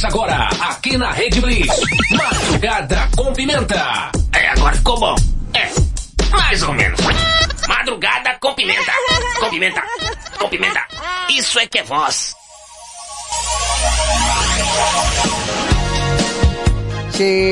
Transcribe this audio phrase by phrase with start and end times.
[0.00, 1.78] Começa agora, aqui na Rede Blitz.
[2.16, 4.10] Madrugada com Pimenta.
[4.32, 5.14] É, agora ficou bom.
[5.52, 5.68] É,
[6.30, 6.98] mais ou menos.
[7.68, 8.92] Madrugada com pimenta.
[9.38, 9.82] Com pimenta.
[10.38, 10.80] Com pimenta.
[11.28, 12.34] Isso é que é voz.
[17.14, 17.42] Cheguei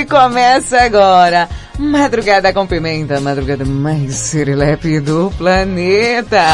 [0.00, 1.48] e começa agora.
[1.78, 6.44] Madrugada com pimenta, madrugada mais serelepe do planeta.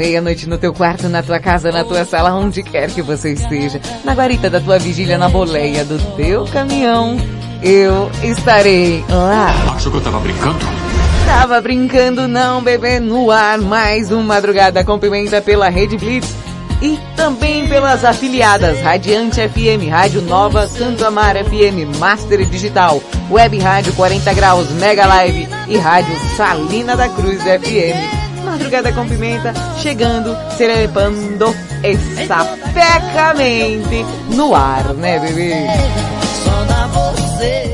[0.00, 3.78] Meia-noite no teu quarto, na tua casa, na tua sala, onde quer que você esteja.
[4.02, 7.18] Na guarita da tua vigília, na boleia do teu caminhão.
[7.62, 9.50] Eu estarei lá.
[9.76, 10.58] Achou que eu tava brincando?
[11.26, 13.58] Tava brincando não, bebê, no ar.
[13.58, 16.34] Mais uma madrugada com pimenta pela Rede Blitz.
[16.80, 23.92] E também pelas afiliadas Radiante FM, Rádio Nova, Santo Amar FM, Master Digital, Web Rádio
[23.92, 28.29] 40 Graus, Mega Live e Rádio Salina da Cruz FM.
[28.44, 31.54] Madrugada com Pimenta, chegando, serepando
[32.26, 35.54] sapecamente no ar, né, bebê?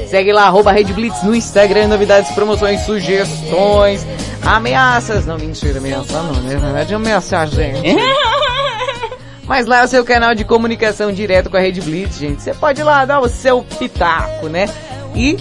[0.09, 4.07] Segue lá, arroba Rede Blitz no Instagram, novidades, promoções, sugestões,
[4.43, 6.55] ameaças, não, mentira, ameaça não, né?
[6.55, 7.97] Na verdade é ameaçar, gente.
[9.45, 12.43] Mas lá é o seu canal de comunicação direto com a Rede Blitz, gente.
[12.43, 14.69] Você pode ir lá dar o seu pitaco, né?
[15.15, 15.37] E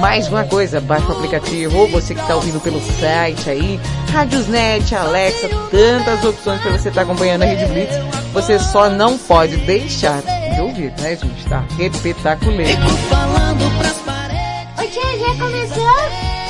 [0.00, 3.80] mais uma coisa, baixa o aplicativo, ou você que está ouvindo pelo site aí,
[4.12, 7.94] Radiosnet, Alexa, tantas opções para você estar tá acompanhando a Rede Blitz.
[8.32, 11.44] Você só não pode deixar de ouvir, né, gente?
[11.48, 12.64] Tá repetaculê.
[14.78, 15.94] Oi, tia, já começou?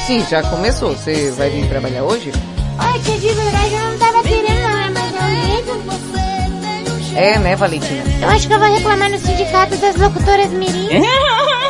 [0.06, 0.90] Sim, já começou.
[0.90, 2.32] Você vai vir trabalhar hoje?
[2.32, 7.16] Oi, tia, de verdade eu não tava querendo, não, mas é um jeito.
[7.16, 8.04] É, né, Valentina?
[8.20, 10.88] Eu acho que eu vou reclamar no sindicato das locutoras mirim.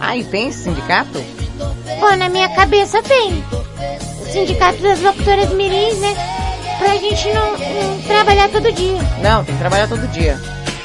[0.00, 1.22] Ah, e tem esse sindicato?
[2.00, 3.44] Pô, na minha cabeça tem.
[4.20, 6.14] O sindicato das locutoras mirins, né?
[6.78, 8.98] Pra gente não, não trabalhar todo dia.
[9.22, 10.40] Não, tem que trabalhar todo dia.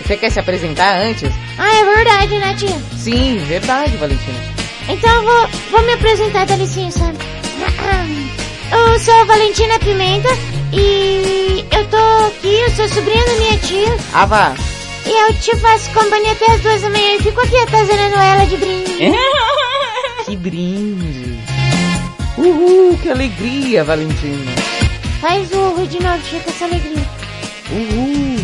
[0.06, 1.32] Você quer se apresentar antes?
[1.58, 2.78] Ah, é verdade, né, tia?
[2.98, 4.40] Sim, verdade, Valentina.
[4.88, 7.14] Então eu vou, vou me apresentar, dá licença.
[8.72, 10.30] Eu sou a Valentina Pimenta
[10.74, 13.98] e eu tô aqui, eu sou sobrinha da minha tia.
[14.14, 14.54] Ah, vá.
[15.08, 18.46] E eu te faço companhia até as duas da manhã e fico aqui atazanando ela
[18.46, 19.12] de brinde.
[20.26, 21.40] que brinde.
[22.38, 24.52] Uhul, que alegria, Valentina.
[25.22, 27.08] Faz o urro de novo, com essa alegria.
[27.72, 28.38] Uhul.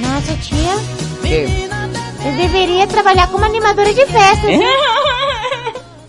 [0.00, 0.74] Nossa, tia.
[1.22, 1.68] Que?
[2.16, 4.50] Você deveria trabalhar como animadora de festas.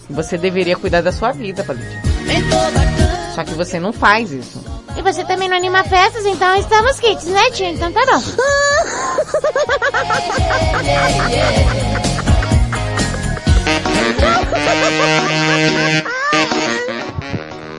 [0.09, 2.01] Você deveria cuidar da sua vida, Valentina.
[3.35, 4.78] Só que você não faz isso.
[4.99, 7.69] E você também não anima festas, então estamos kits, né, tia?
[7.69, 8.21] Então tá bom.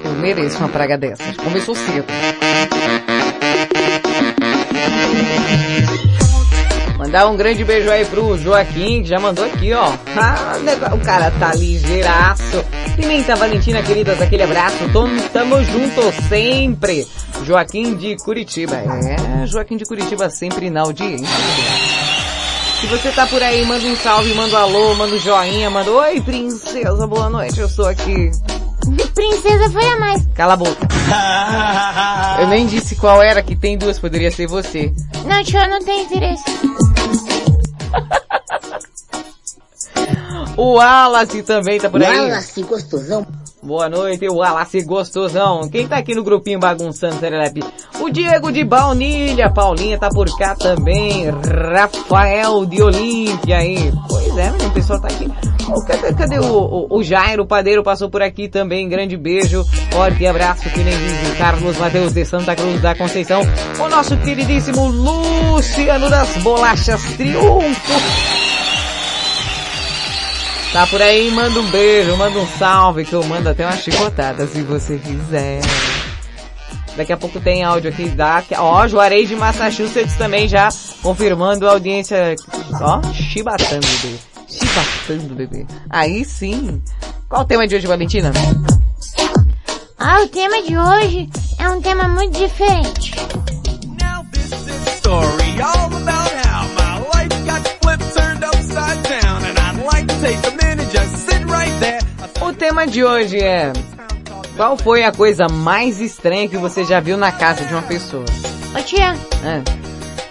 [0.02, 1.36] Eu mereço uma praga dessas.
[1.36, 2.06] Começou cedo.
[7.10, 9.92] Mandar um grande beijo aí pro Joaquim, que já mandou aqui, ó.
[10.16, 12.64] Ah, o cara tá ligeiraço.
[12.94, 14.76] Pimenta Valentina, queridas, aquele abraço.
[14.92, 17.04] Tamo, tamo junto sempre.
[17.44, 18.76] Joaquim de Curitiba.
[18.76, 21.26] É, Joaquim de Curitiba sempre na audiência.
[22.80, 25.90] Se você tá por aí, manda um salve, manda um alô, manda um joinha, manda
[25.90, 28.30] Oi, princesa, boa noite, eu estou aqui.
[29.16, 30.24] Princesa foi a mais.
[30.36, 30.88] Cala a boca.
[32.40, 34.92] Eu nem disse qual era, que tem duas, poderia ser você.
[35.26, 36.44] Não, tio, não tem interesse.
[40.60, 42.20] O Wallace também tá por aí.
[42.20, 43.26] Wallace gostosão.
[43.62, 45.66] Boa noite, o Wallace gostosão.
[45.70, 47.64] Quem tá aqui no grupinho bagunçando, Serelepe?
[47.98, 51.30] O Diego de Baunilha, Paulinha tá por cá também.
[51.30, 53.90] Rafael de Olímpia aí.
[54.06, 55.32] Pois é, o pessoal tá aqui.
[55.86, 58.86] Cadê, cadê o, o, o, Jairo, padeiro passou por aqui também.
[58.86, 63.40] Grande beijo, forte abraço, que nem diz o Carlos Mateus de Santa Cruz da Conceição.
[63.82, 68.49] O nosso queridíssimo Luciano das Bolachas Triunfo.
[70.72, 74.46] Tá por aí, manda um beijo, manda um salve, que eu mando até uma chicotada
[74.46, 75.60] se você quiser.
[76.96, 80.68] Daqui a pouco tem áudio aqui da, ó, Juarez de Massachusetts também já
[81.02, 82.36] confirmando a audiência,
[82.80, 84.18] ó, chibatando, bebê.
[84.74, 85.66] passando, bebê.
[85.88, 86.82] Aí sim.
[87.28, 88.32] Qual o tema de hoje, Valentina?
[89.98, 91.28] Ah, o tema de hoje
[91.58, 93.12] é um tema muito diferente.
[94.00, 99.44] Now this is a story all about how my life got flipped, turned upside down,
[99.44, 100.59] and I'd like to take a
[102.40, 103.72] O tema de hoje é...
[104.56, 108.24] Qual foi a coisa mais estranha que você já viu na casa de uma pessoa?
[108.78, 109.14] Ô tia,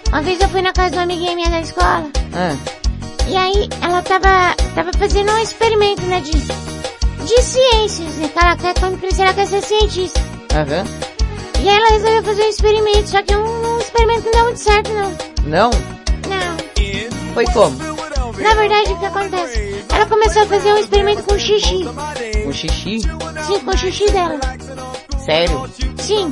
[0.08, 2.04] uma vez eu fui na casa de uma amiguinha minha da escola,
[3.28, 8.56] e aí ela tava, tava fazendo um experimento, né, de, de ciências, né, que ela
[8.56, 10.20] quer, quando crescer ela quer ser cientista.
[10.54, 10.84] aham.
[11.62, 14.60] E aí ela resolveu fazer um experimento, só que um, um experimento não deu muito
[14.60, 15.16] certo, não.
[15.44, 15.70] Não?
[16.28, 17.34] Não.
[17.34, 17.89] Foi como?
[18.40, 19.84] Na verdade, o que acontece?
[19.92, 21.84] Ela começou a fazer um experimento com xixi.
[22.46, 23.00] O xixi?
[23.00, 24.40] Sim, com o xixi dela.
[25.18, 25.70] Sério?
[25.98, 26.30] Sim.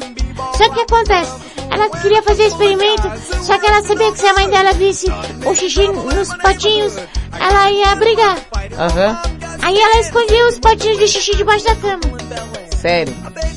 [0.57, 1.33] Só que o que acontece?
[1.71, 3.13] Ela queria fazer o experimento,
[3.43, 5.07] só que ela sabia que se a mãe dela visse
[5.45, 6.97] o xixi nos potinhos,
[7.39, 8.39] ela ia brigar.
[8.79, 9.23] Aham.
[9.63, 12.01] Aí ela escondia os potinhos de xixi debaixo da cama.
[12.81, 13.15] Sério?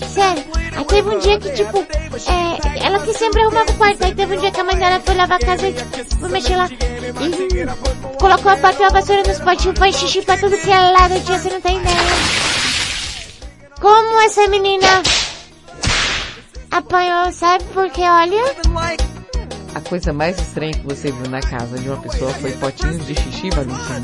[0.09, 0.43] Sério.
[0.75, 4.03] Aí teve um dia que, tipo, é, ela que sempre arrumava o quarto.
[4.03, 6.29] Aí teve um dia que a mãe dela foi lavar a casa e, tipo, foi
[6.29, 6.67] mexer lá.
[6.69, 11.19] E colocou, bateu a vassoura nos potinhos, faz xixi pra tudo que é lado.
[11.23, 11.95] Tia, você não tem ideia.
[13.79, 14.87] Como essa menina
[16.71, 17.63] apanhou, sabe?
[17.73, 18.55] Porque, olha,
[19.75, 23.15] A coisa mais estranha que você viu na casa de uma pessoa foi potinhos de
[23.15, 24.01] xixi, Valentina?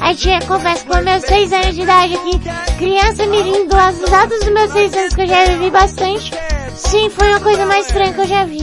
[0.00, 2.40] A tia confessa com meus seis anos de idade aqui,
[2.78, 6.32] criança mirim, dos dados dos meus seis anos que eu já vivi bastante.
[6.76, 8.58] Sim, foi a coisa mais estranha que eu já vi.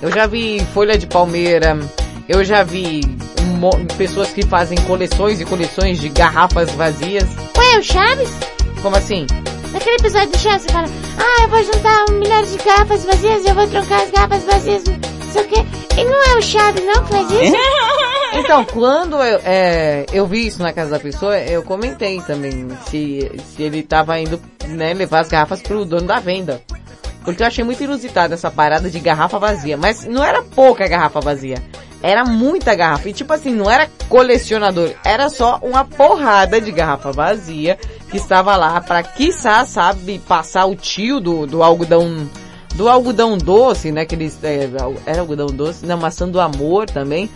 [0.00, 1.78] Eu já vi folha de palmeira,
[2.28, 3.02] eu já vi
[3.96, 7.28] pessoas que fazem coleções e coleções de garrafas vazias.
[7.56, 8.30] Ué, o Chaves?
[8.82, 9.26] Como assim?
[9.72, 10.88] Naquele episódio do Chaves, você fala,
[11.18, 14.82] ah, eu vou juntar um milhar de garrafas vazias, eu vou trocar as garrafas vazias,
[15.32, 15.64] sei o quê.
[15.96, 17.56] E não é o Chaves, não, que faz isso?
[18.34, 23.30] Então, quando eu, é, eu vi isso na casa da pessoa, eu comentei também se,
[23.44, 26.62] se ele tava indo, né, levar as garrafas pro dono da venda.
[27.24, 29.76] Porque eu achei muito inusitada essa parada de garrafa vazia.
[29.76, 31.56] Mas não era pouca garrafa vazia.
[32.02, 33.08] Era muita garrafa.
[33.08, 34.92] E tipo assim, não era colecionador.
[35.04, 37.78] Era só uma porrada de garrafa vazia
[38.10, 42.28] que estava lá pra, quiçá, sabe, passar o tio do, do algodão,
[42.74, 44.68] do algodão doce, né, que eles, é,
[45.06, 47.28] era algodão doce, não, maçã do amor também,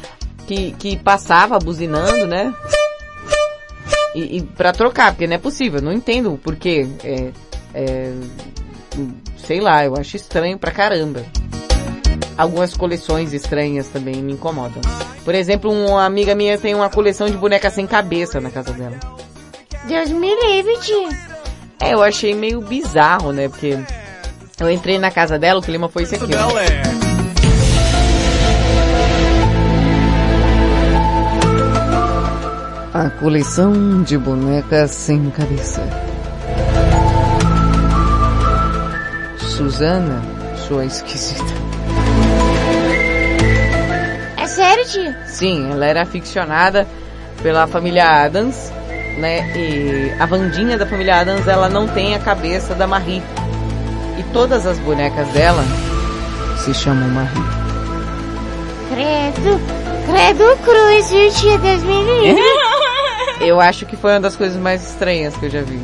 [0.46, 2.54] que, que passava buzinando, né?
[4.14, 6.88] E, e para trocar, porque não é possível, não entendo o porquê.
[7.04, 7.32] É,
[7.74, 8.14] é,
[9.36, 11.22] sei lá, eu acho estranho pra caramba.
[12.38, 14.80] Algumas coleções estranhas também me incomodam.
[15.24, 18.98] Por exemplo, uma amiga minha tem uma coleção de bonecas sem cabeça na casa dela.
[19.84, 21.08] Deus me livre, tia.
[21.80, 23.48] É, eu achei meio bizarro, né?
[23.48, 23.78] Porque
[24.58, 26.56] eu entrei na casa dela, o clima foi esse aqui, ó.
[26.56, 26.82] Air.
[32.94, 35.82] A coleção de bonecas sem cabeça.
[39.38, 40.22] Suzana,
[40.66, 41.44] sua esquisita.
[44.38, 45.18] É sério, tia?
[45.26, 46.86] Sim, ela era aficionada
[47.42, 48.72] pela família Adams,
[49.18, 49.54] né?
[49.54, 53.22] E a Vandinha da família Adams, ela não tem a cabeça da Marie.
[54.36, 55.64] Todas as bonecas dela
[56.62, 57.30] se chamam Marie.
[58.90, 59.58] Credo.
[60.04, 61.56] Credo cruz, viu, tia?
[61.56, 62.42] Deus me livre.
[63.40, 65.80] Eu acho que foi uma das coisas mais estranhas que eu já vi.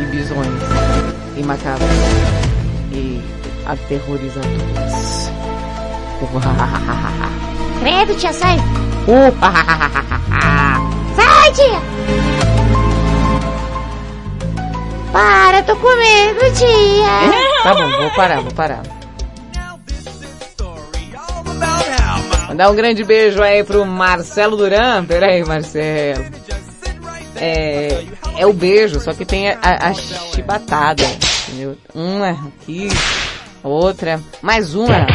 [0.00, 0.60] E bizonhas.
[1.36, 1.88] E macabras.
[2.90, 3.22] E
[3.64, 5.30] aterrorizadores.
[7.78, 8.56] Credo, tia, sai.
[11.14, 12.85] Sai, tia.
[15.16, 17.62] Para, tô com medo, tia.
[17.62, 18.82] tá bom, vou parar, vou parar.
[22.48, 25.06] Mandar um grande beijo aí pro Marcelo Duran.
[25.06, 26.22] Pera aí, Marcelo.
[27.34, 28.04] É,
[28.36, 31.02] é o beijo, só que tem a, a chibatada,
[31.48, 31.78] entendeu?
[31.94, 32.88] Uma aqui,
[33.62, 35.06] outra, mais uma.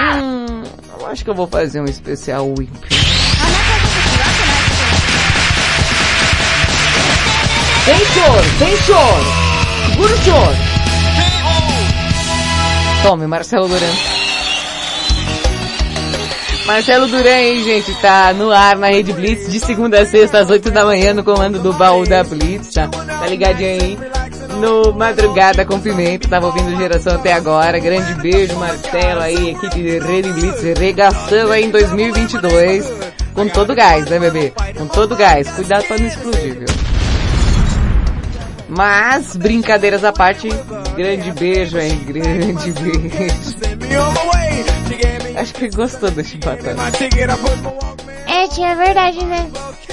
[0.00, 0.62] Hum,
[0.98, 2.86] eu acho que eu vou fazer um especial Wimp.
[7.84, 9.24] Sem choro, sem choro.
[9.90, 10.56] Segura o choro.
[13.02, 13.92] Tome, Marcelo Duran.
[16.64, 20.70] Marcelo Duran, gente, tá no ar na Rede Blitz de segunda a sexta às 8
[20.70, 22.88] da manhã no comando do baú da Blitz, tá?
[22.88, 23.98] Tá ligadinho aí
[24.58, 27.78] no Madrugada com Pimenta, tava ouvindo Geração até agora.
[27.78, 32.90] Grande beijo, Marcelo aí, equipe de Rede Blitz, regaçando aí em 2022
[33.34, 34.54] com todo gás, né, bebê?
[34.74, 35.50] Com todo gás.
[35.50, 36.93] Cuidado pra não explodir, viu?
[38.68, 40.48] Mas, brincadeiras à parte,
[40.96, 41.98] grande beijo, hein?
[42.06, 43.56] Grande beijo.
[45.36, 46.76] Acho que ele gostou da chibatada.
[48.26, 49.50] É, é verdade, né?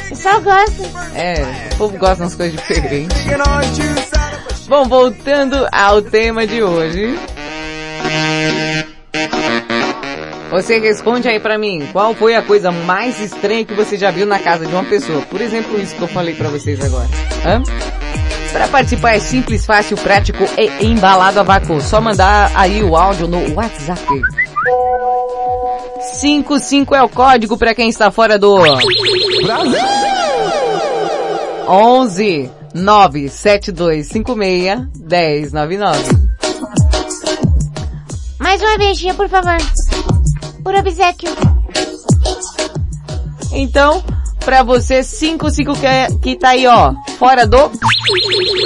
[0.09, 0.83] Eu só gosto.
[1.15, 3.25] É, o povo gosta das coisas diferentes.
[4.67, 7.17] Bom, voltando ao tema de hoje.
[10.51, 14.25] Você responde aí pra mim, qual foi a coisa mais estranha que você já viu
[14.25, 15.21] na casa de uma pessoa?
[15.21, 17.07] Por exemplo, isso que eu falei pra vocês agora.
[17.45, 17.63] Hã?
[18.51, 21.81] Pra participar é simples, fácil, prático e embalado a vácuo.
[21.81, 24.05] Só mandar aí o áudio no WhatsApp.
[26.13, 28.57] 55 é o código pra quem está fora do...
[29.43, 29.79] Brasil!
[31.67, 36.31] 11 97256 1099.
[38.39, 39.57] Mais uma vez, tia, por favor.
[40.63, 41.29] Por obsequio.
[43.53, 44.01] Então,
[44.43, 47.69] pra você 55 que, é- que tá aí, ó, fora do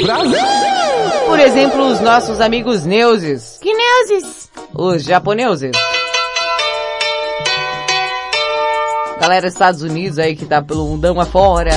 [0.04, 0.38] Brasil.
[1.28, 4.50] Por exemplo, os nossos amigos neuses, Que neuses.
[4.74, 5.72] os japoneses.
[9.20, 11.72] Galera dos Estados Unidos aí que tá pelo mundão afora.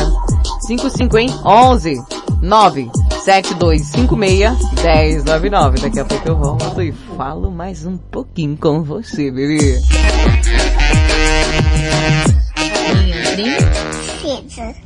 [0.60, 1.28] 55, hein?
[1.44, 1.96] 11
[2.42, 2.90] 9
[3.24, 5.80] 7256 1099.
[5.80, 9.80] Daqui a pouco eu volto e falo mais um pouquinho com você, bebê.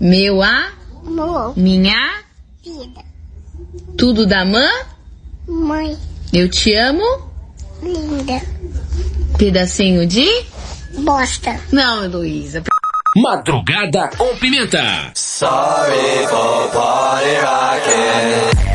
[0.01, 1.57] Meu amor.
[1.57, 2.23] Minha
[2.65, 3.01] Vida.
[3.97, 4.69] tudo da mãe.
[5.49, 5.97] Mãe
[6.33, 7.05] Eu te amo.
[7.83, 8.41] linda.
[9.39, 10.27] Pedacinho de...
[10.99, 11.59] Bosta.
[11.73, 12.63] Não, Heloísa.
[13.17, 15.13] Madrugada com Pimenta.
[17.21, 18.72] Yeah,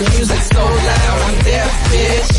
[0.00, 2.30] music so loud, I'm deaf, bitch.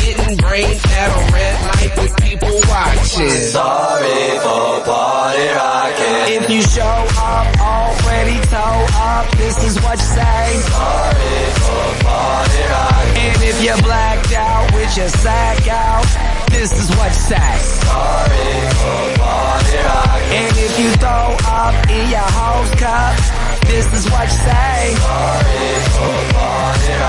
[0.00, 3.28] Getting brains at a red light with people watching.
[3.28, 6.40] Sorry for party rocking.
[6.40, 10.46] If you show up already toe up, this is what you say.
[10.70, 13.16] Sorry for party rocking.
[13.20, 16.06] And if you're blacked out with your sack out,
[16.50, 17.54] this is what you say.
[17.84, 18.48] Sorry
[18.80, 20.36] for party rocking.
[20.40, 24.94] And if you throw up in your host cup, this is what you say.
[24.96, 26.30] Sorry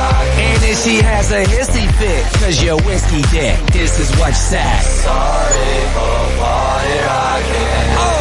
[0.01, 0.43] rocking.
[0.43, 4.33] And if she has a hissy fit, cause you're whiskey dick, this is what you
[4.35, 4.79] say.
[4.81, 7.01] Sorry for rocking.
[7.03, 8.20] Oh, oh, oh,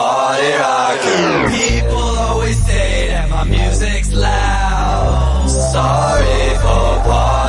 [0.01, 1.51] party rocking.
[1.59, 5.47] People always say that my music's loud.
[5.47, 7.40] Sorry for party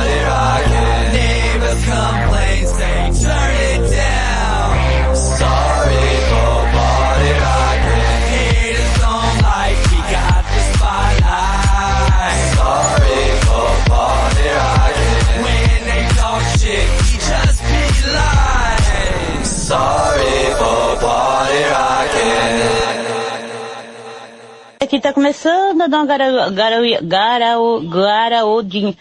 [24.93, 28.95] aqui tá começando a dar uma garau, garau, garau, garaudinha.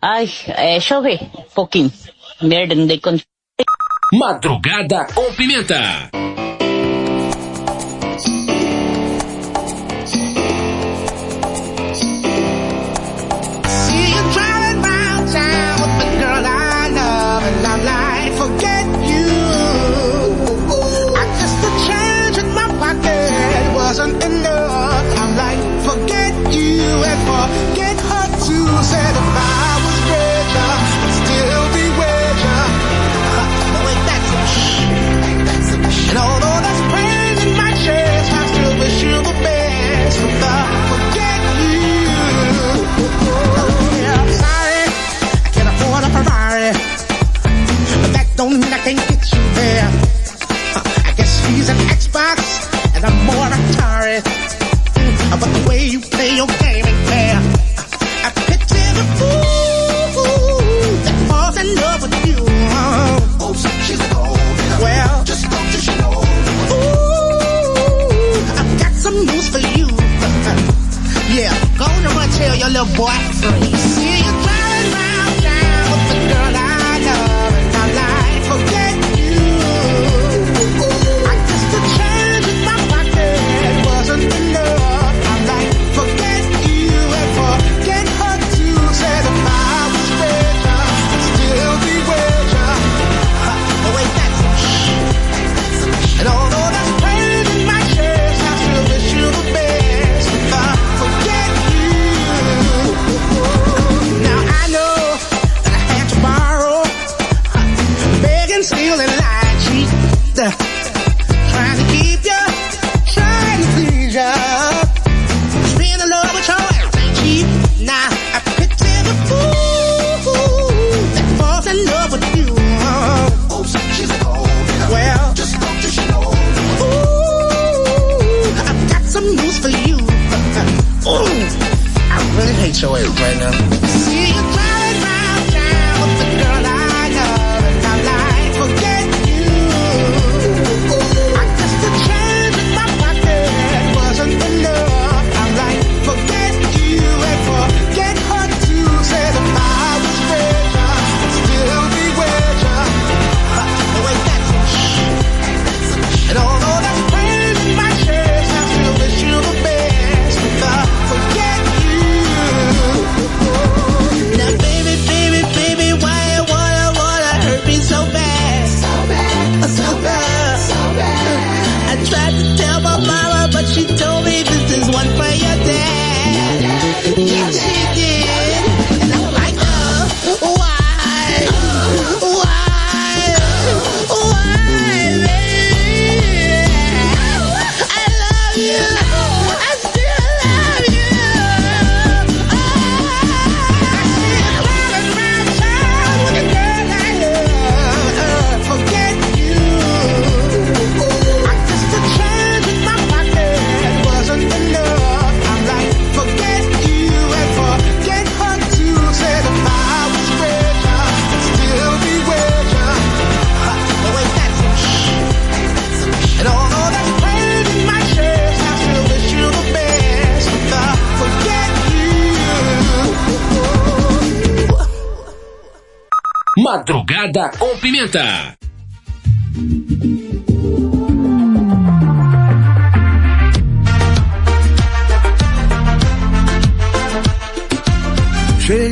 [0.00, 1.90] Ai, é, deixa eu ver um pouquinho.
[2.42, 3.22] Merda, não dei conta.
[4.12, 6.10] Madrugada com pimenta.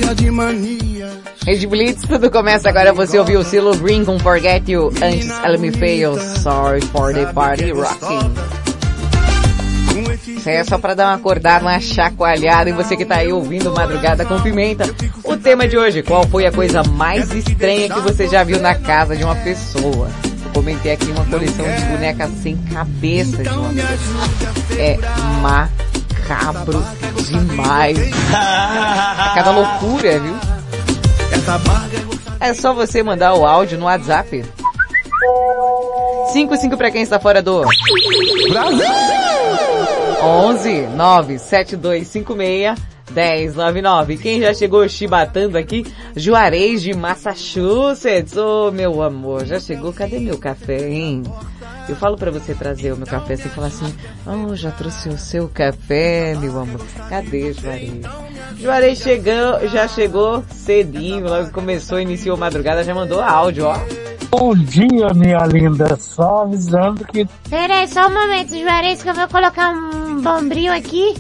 [0.07, 1.11] Escola de mania.
[1.45, 2.93] Rede Blitz, tudo começa agora.
[2.93, 4.93] Você ouviu o Silo Green com Forget You.
[5.03, 6.17] Antes, Ela Me Fail.
[6.39, 8.33] Sorry for the Party Rocking.
[10.37, 12.71] Isso aí é só pra dar uma acordada, uma chacoalhada.
[12.71, 14.85] E você que tá aí ouvindo Madrugada com Pimenta.
[15.25, 18.77] O tema de hoje, qual foi a coisa mais estranha que você já viu na
[18.77, 20.09] casa de uma pessoa?
[20.55, 24.79] comentei aqui uma coleção de bonecas sem cabeça de uma pessoa.
[24.79, 24.97] É
[25.43, 25.69] má
[26.27, 26.85] macabro
[27.25, 27.99] demais.
[27.99, 30.35] É cada loucura, viu?
[32.41, 34.45] É só você mandar o áudio no WhatsApp.
[36.33, 37.63] 55 para quem está fora do
[38.49, 38.87] Brasil.
[40.23, 44.17] 11 9 7256 1099.
[44.19, 45.87] Quem já chegou chibatando aqui?
[46.15, 48.37] Juarez de Massachusetts.
[48.37, 49.93] Ô, oh, meu amor, já chegou?
[49.93, 51.23] Cadê meu café, hein?
[51.89, 53.95] Eu falo para você trazer o meu café, assim você fala assim,
[54.27, 56.81] oh, já trouxe o seu café, meu amor.
[57.09, 58.05] Cadê Juarez?
[58.59, 63.77] Juarez chegou, já chegou cedinho, logo começou, iniciou madrugada, já mandou áudio, ó.
[64.31, 67.27] Bom dia, minha linda, só avisando que...
[67.49, 71.15] Peraí, só um momento, Juarez, que eu vou colocar um bombril aqui.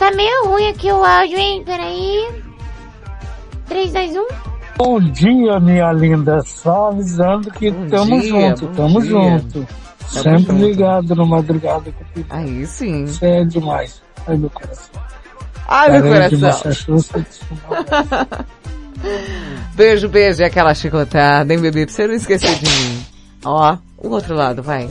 [0.00, 1.62] Tá meio ruim aqui o áudio, hein?
[1.62, 2.42] Pera aí.
[3.68, 4.26] 3, 2, 1.
[4.78, 6.40] Bom dia, minha linda.
[6.40, 9.10] Só avisando que Bom tamo dia, junto, tamo dia.
[9.10, 9.68] junto.
[10.08, 10.52] Sempre junto.
[10.54, 13.06] ligado no madrugada com o Aí sim.
[13.06, 14.00] Você é demais.
[14.26, 15.02] Ai, meu coração.
[15.68, 16.50] Ai, meu coração.
[19.74, 21.84] Beijo, beijo e aquela chicotada, hein, bebê?
[21.84, 23.04] Pra você não esquecer de mim.
[23.44, 24.88] Ó, o outro lado, vai.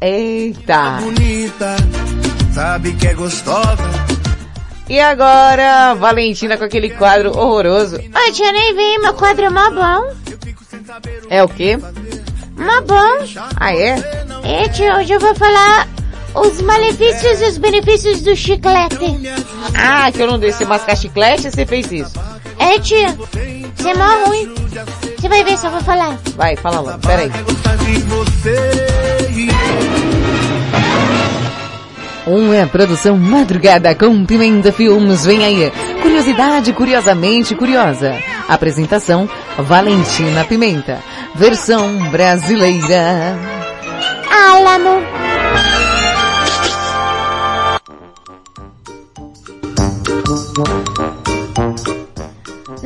[0.00, 0.98] Eita.
[1.00, 1.76] bonita,
[2.58, 3.84] sabe que é gostosa.
[4.88, 7.98] E agora, Valentina com aquele quadro horroroso.
[7.98, 10.12] Ô, tia, nem vi, meu quadro é mó bom.
[11.30, 11.76] É o quê?
[12.56, 13.24] Mó bom.
[13.60, 13.94] Ah, é?
[14.42, 15.86] É, tia, hoje eu vou falar
[16.34, 18.96] os malefícios e os benefícios do chiclete.
[19.76, 22.18] Ah, que eu não deixei mascar chiclete, você fez isso.
[22.58, 23.16] É, tia,
[23.76, 24.52] você é mó ruim.
[25.16, 26.18] Você vai ver se eu vou falar.
[26.34, 27.30] Vai, fala logo, peraí.
[32.28, 35.72] Uma produção madrugada com Pimenta Filmes, vem aí.
[36.02, 38.14] Curiosidade, curiosamente curiosa.
[38.46, 40.98] Apresentação, Valentina Pimenta.
[41.34, 43.34] Versão brasileira.
[44.30, 45.02] Álamo.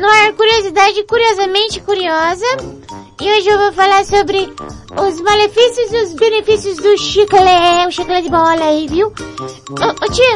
[0.02, 2.44] No ar, curiosidade curiosamente curiosa.
[3.20, 4.52] E hoje eu vou falar sobre
[4.96, 9.12] os malefícios e os benefícios do chiclete, o chiclete de bola aí, viu?
[9.38, 10.34] Ô, ô tia,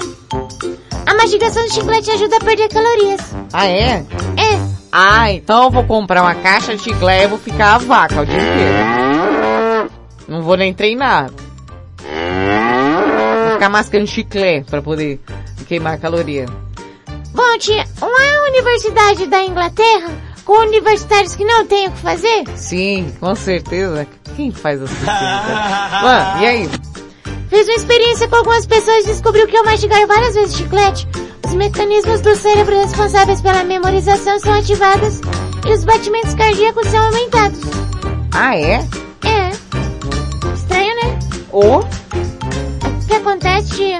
[1.04, 3.20] a mastigação do chiclete ajuda a perder calorias.
[3.52, 4.06] Ah, é?
[4.36, 4.60] É.
[4.92, 8.24] Ah, então eu vou comprar uma caixa de chiclete e vou ficar a vaca o
[8.24, 9.90] dia inteiro.
[10.28, 11.28] Não vou nem treinar.
[12.06, 15.18] Vou ficar mascando chiclete pra poder
[15.66, 16.46] queimar caloria.
[17.36, 20.08] Bom, tia, uma universidade da Inglaterra
[20.42, 22.44] com universitários que não têm o que fazer?
[22.54, 24.06] Sim, com certeza.
[24.34, 25.04] Quem faz assim?
[25.04, 26.70] Mano, e aí?
[27.50, 31.06] Fez uma experiência com algumas pessoas e descobriu que ao mastigar várias vezes chiclete,
[31.46, 35.20] os mecanismos do cérebro responsáveis pela memorização são ativados
[35.66, 37.60] e os batimentos cardíacos são aumentados.
[38.32, 38.82] Ah, é?
[39.26, 39.50] É.
[40.54, 41.18] Estranho, né?
[41.52, 41.80] Ou?
[41.80, 43.98] O que acontece, tia,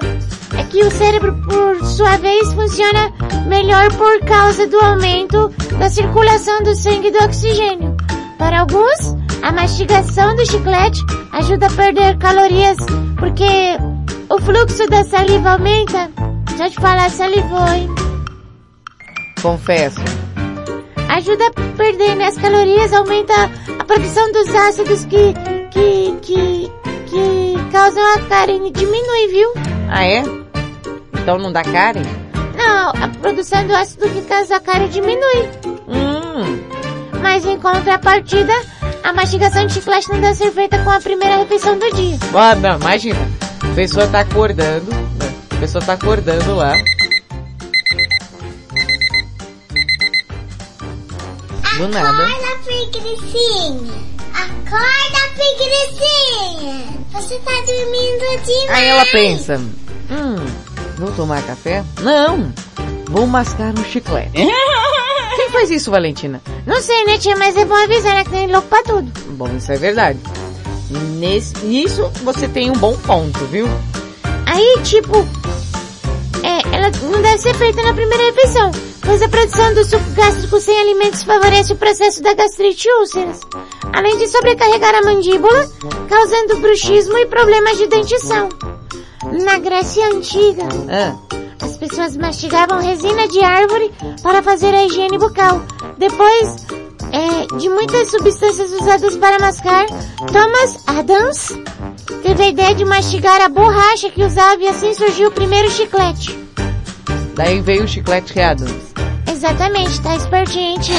[0.59, 3.13] é que o cérebro, por sua vez, funciona
[3.47, 7.97] melhor por causa do aumento da circulação do sangue e do oxigênio.
[8.39, 11.01] Para alguns, a mastigação do chiclete
[11.33, 12.77] ajuda a perder calorias
[13.19, 13.77] porque
[14.29, 16.11] o fluxo da saliva aumenta.
[16.57, 17.89] Já te falar, salivou, hein?
[19.43, 20.01] Confesso.
[21.09, 23.35] Ajuda a perder as calorias, aumenta
[23.79, 25.35] a produção dos ácidos que,
[25.71, 26.73] que, que,
[27.07, 28.71] que causam a cárie.
[28.71, 29.53] Diminui, viu?
[29.89, 30.46] Ah, é?
[31.27, 32.05] Então não dá Karen?
[32.57, 35.51] Não, a produção do ácido que causa a cárie diminui.
[35.89, 36.63] Hum.
[37.21, 38.53] Mas em contrapartida,
[39.03, 42.17] a mastigação de chiclete não deve ser feita com a primeira refeição do dia.
[42.33, 43.19] Ah, não, imagina.
[43.61, 45.35] A pessoa tá acordando, né?
[45.51, 46.79] a pessoa tá acordando lá.
[51.77, 52.23] Do nada.
[52.23, 53.95] Acorda, preguicinha.
[54.33, 56.85] Acorda, preguicinha.
[57.11, 58.71] Você tá dormindo demais.
[58.71, 59.57] Aí ela pensa,
[60.09, 60.66] hum,
[60.97, 61.85] vou tomar café?
[62.03, 62.53] Não,
[63.09, 64.33] vou mascar um chiclete.
[65.37, 66.41] Quem faz isso, Valentina?
[66.67, 67.37] Não sei, né, tia?
[67.37, 68.25] Mas é bom avisar, né?
[68.25, 69.13] Que tem louco pra tudo.
[69.33, 70.19] Bom, isso é verdade.
[71.19, 73.67] Nesse, nisso você tem um bom ponto, viu?
[74.47, 75.17] Aí, tipo,
[76.43, 78.71] é, ela não deve ser feita na primeira refeição,
[79.03, 83.41] pois a produção do suco gástrico sem alimentos favorece o processo da gastrite e úlceras,
[83.93, 85.69] além de sobrecarregar a mandíbula,
[86.09, 88.49] causando bruxismo e problemas de dentição.
[89.45, 91.17] Na Grécia Antiga, Ah,
[91.63, 95.63] as pessoas mastigavam resina de árvore para fazer a higiene bucal.
[95.99, 96.67] Depois
[97.13, 99.87] é, de muitas substâncias usadas para mascar,
[100.33, 101.59] Thomas Adams
[102.23, 106.37] teve a ideia de mastigar a borracha que usava e assim surgiu o primeiro chiclete.
[107.35, 108.95] daí veio o chiclete Adams.
[109.31, 110.95] Exatamente, tá espertinho, tio.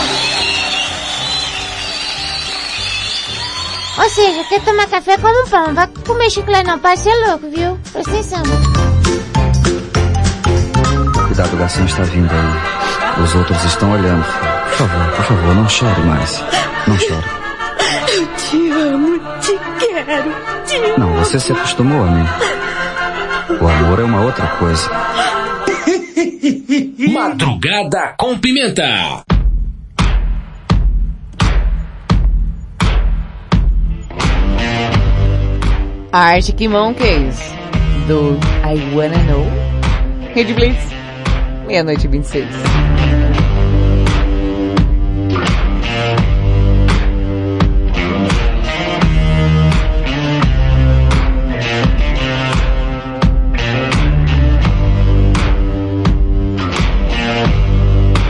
[3.98, 7.50] Ou seja, quer tomar café como um pão, vai comer chiclete não, pode ser louco,
[7.50, 7.80] viu?
[7.92, 8.44] Presta atenção.
[11.28, 13.24] Cuidado, o garçom está vindo aí.
[13.24, 14.24] Os outros estão olhando.
[14.24, 16.44] Por favor, por favor, não chore mais.
[16.88, 17.26] Não chore.
[18.14, 20.32] Eu te amo, te quero,
[20.66, 22.26] te Não, você se acostumou a mim.
[23.60, 24.90] O amor é uma outra coisa.
[27.12, 29.24] Madrugada com Pimenta.
[36.14, 37.38] Arctic Monkeys,
[38.08, 39.44] do I Wanna Know.
[40.34, 40.92] Rede Blitz,
[41.68, 42.48] meia-noite e 26.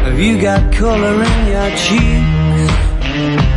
[0.03, 3.56] Have you got color in your cheeks?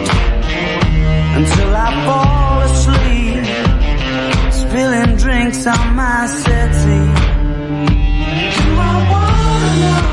[1.41, 3.43] until I fall asleep.
[4.61, 7.11] Spilling drinks on my settee.
[8.57, 10.05] Do I wanna know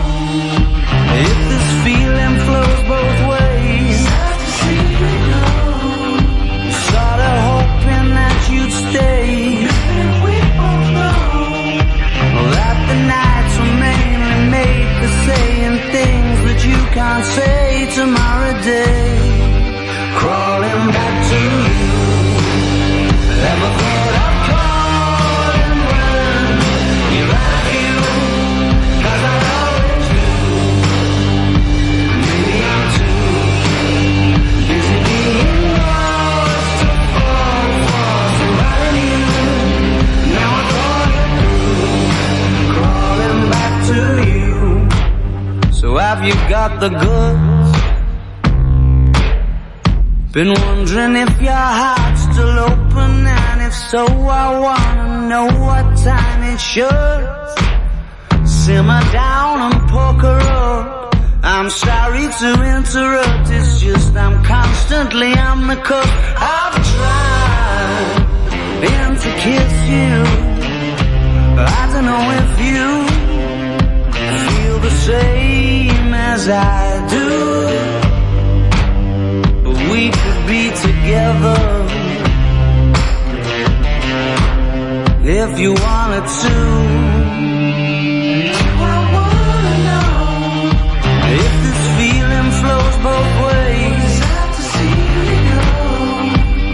[1.27, 3.99] if this feeling flows both ways?
[6.89, 9.27] Sorta hoping that you'd stay.
[10.25, 11.23] We both know
[12.57, 17.63] that the nights were mainly made for saying things that you can't say
[17.99, 19.07] tomorrow day.
[20.19, 21.08] Crawling back
[46.09, 47.71] have you You're You're got the goods?
[50.33, 51.98] Been wondering if your heart's
[53.09, 58.47] open and if so I wanna know what time it should.
[58.47, 61.15] Simmer down and poker up.
[61.43, 66.11] I'm sorry to interrupt, it's just I'm constantly on the cuff.
[66.37, 68.27] I've tried
[68.83, 70.15] been to kiss you.
[71.81, 72.85] I don't know if you
[74.49, 77.29] feel the same as I do.
[79.65, 81.78] But we could be together
[85.29, 86.55] if you wanted to.
[88.81, 90.01] I wanna
[91.37, 94.15] if this feeling flows both ways.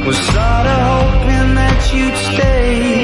[0.07, 3.04] Was sorta hoping that you'd stay.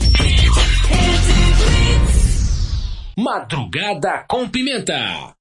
[3.17, 5.35] Madrugada com pimenta.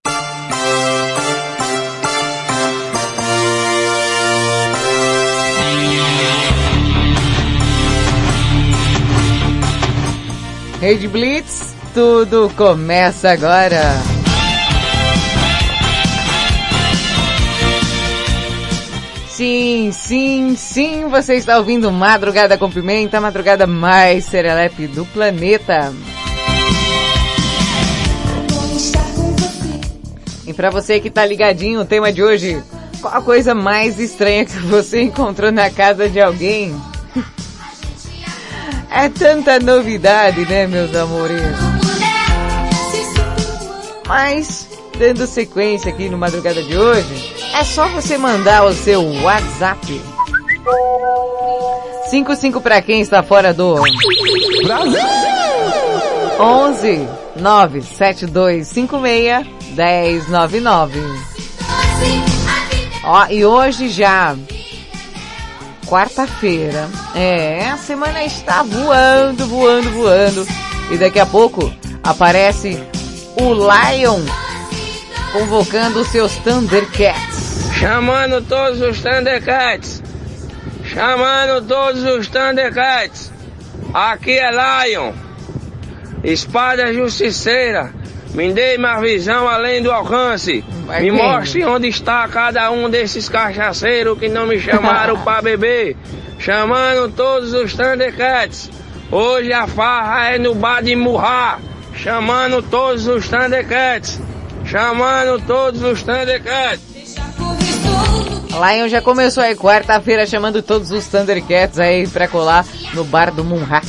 [10.81, 13.93] Rede Blitz, tudo começa agora.
[19.29, 25.93] Sim, sim, sim, você está ouvindo Madrugada com Pimenta, a madrugada mais serelepe do planeta.
[30.47, 32.63] E pra você que tá ligadinho, o tema de hoje,
[33.01, 36.75] qual a coisa mais estranha que você encontrou na casa de alguém?
[38.93, 41.41] É tanta novidade, né, meus amores?
[44.05, 44.67] Mas,
[44.99, 50.03] dando sequência aqui no Madrugada de hoje, é só você mandar o seu WhatsApp.
[52.11, 53.77] 55 para quem está fora do
[54.65, 55.01] Brasil.
[56.41, 61.01] 11 97256 1099.
[63.03, 64.37] Ó, e hoje já
[65.87, 66.87] quarta-feira.
[67.15, 70.47] É, a semana está voando, voando, voando.
[70.91, 72.79] E daqui a pouco aparece
[73.41, 74.21] o Lion
[75.33, 77.73] convocando seus Thundercats.
[77.79, 80.03] Chamando todos os Thundercats.
[80.85, 83.33] Chamando todos os Thundercats.
[83.95, 85.13] Aqui é Lion.
[86.23, 88.00] Espada justiceira.
[88.35, 90.65] Me dê uma visão além do alcance.
[90.87, 95.97] Vai me mostre onde está cada um desses cachaceiros que não me chamaram para beber.
[96.39, 98.71] Chamando todos os Thundercats.
[99.11, 101.59] Hoje a farra é no bar de Murra.
[101.95, 104.21] Chamando todos os Thundercats.
[104.65, 106.91] Chamando todos os Thundercats.
[108.51, 112.65] Lion já começou aí quarta-feira chamando todos os Thundercats aí pra colar
[112.95, 113.81] no bar do Munha.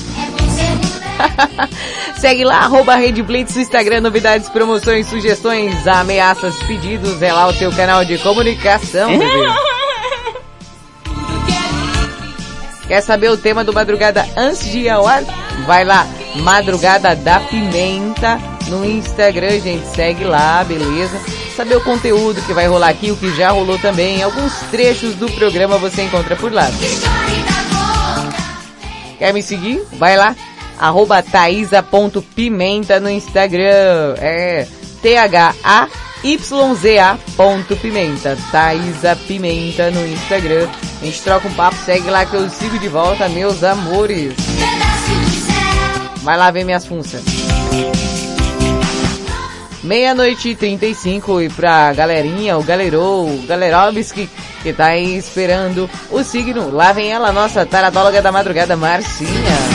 [2.17, 7.53] Segue lá, arroba Rede Blitz no Instagram, novidades, promoções, sugestões, ameaças, pedidos, é lá o
[7.53, 9.47] teu canal de comunicação, bebê.
[12.87, 15.23] Quer saber o tema do Madrugada antes de ir ao ar?
[15.65, 16.05] Vai lá,
[16.35, 19.85] Madrugada da Pimenta no Instagram, gente.
[19.95, 21.17] Segue lá, beleza?
[21.55, 24.21] Saber o conteúdo que vai rolar aqui, o que já rolou também.
[24.21, 26.67] Alguns trechos do programa você encontra por lá.
[29.17, 29.81] Quer me seguir?
[29.93, 30.35] Vai lá,
[30.81, 34.15] arroba thaisa.pimenta no Instagram.
[34.17, 34.67] É
[35.01, 35.57] T-H-A-Y-Z-A
[37.37, 38.37] ponto pimenta.
[38.51, 40.67] Thaisa Pimenta no Instagram.
[41.01, 44.33] A gente troca um papo, segue lá que eu sigo de volta, meus amores.
[46.17, 47.23] Vai lá ver minhas funções.
[49.83, 54.29] Meia-noite e 35 e pra galerinha, o galerou, o galerobis que,
[54.61, 56.69] que tá aí esperando o signo.
[56.69, 59.70] Lá vem ela, nossa taradóloga da madrugada, Marcinha.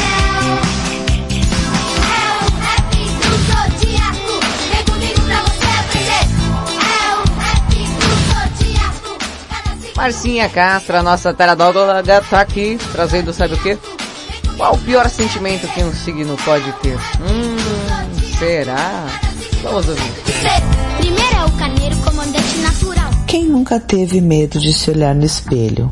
[10.06, 13.76] Marcinha Castro, a nossa taradóloga, tá aqui trazendo sabe o quê?
[14.56, 16.96] Qual o pior sentimento que um signo pode ter?
[16.96, 17.56] Hum,
[18.38, 19.04] será?
[19.64, 20.12] Vamos ouvir.
[20.98, 23.10] Primeiro é o carneiro, comandante natural.
[23.26, 25.90] Quem nunca teve medo de se olhar no espelho?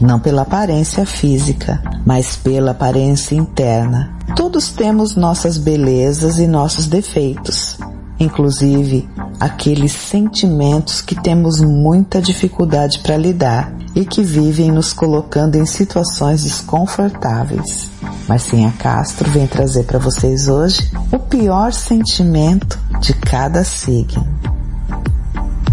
[0.00, 4.18] Não pela aparência física, mas pela aparência interna.
[4.34, 7.78] Todos temos nossas belezas e nossos defeitos,
[8.18, 9.08] inclusive
[9.40, 16.42] aqueles sentimentos que temos muita dificuldade para lidar e que vivem nos colocando em situações
[16.42, 17.90] desconfortáveis.
[18.28, 24.26] Marcinha Castro vem trazer para vocês hoje o pior sentimento de cada signo.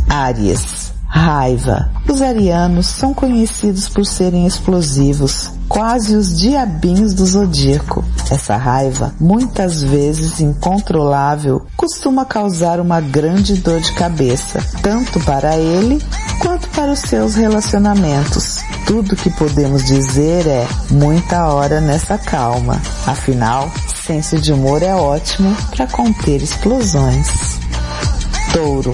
[0.09, 0.90] Áries.
[1.13, 1.91] Raiva.
[2.09, 8.01] Os arianos são conhecidos por serem explosivos, quase os diabinhos do zodíaco.
[8.31, 16.01] Essa raiva, muitas vezes incontrolável, costuma causar uma grande dor de cabeça, tanto para ele
[16.39, 18.59] quanto para os seus relacionamentos.
[18.87, 22.81] Tudo que podemos dizer é muita hora nessa calma.
[23.05, 23.69] Afinal,
[24.07, 27.59] senso de humor é ótimo para conter explosões.
[28.53, 28.93] Touro.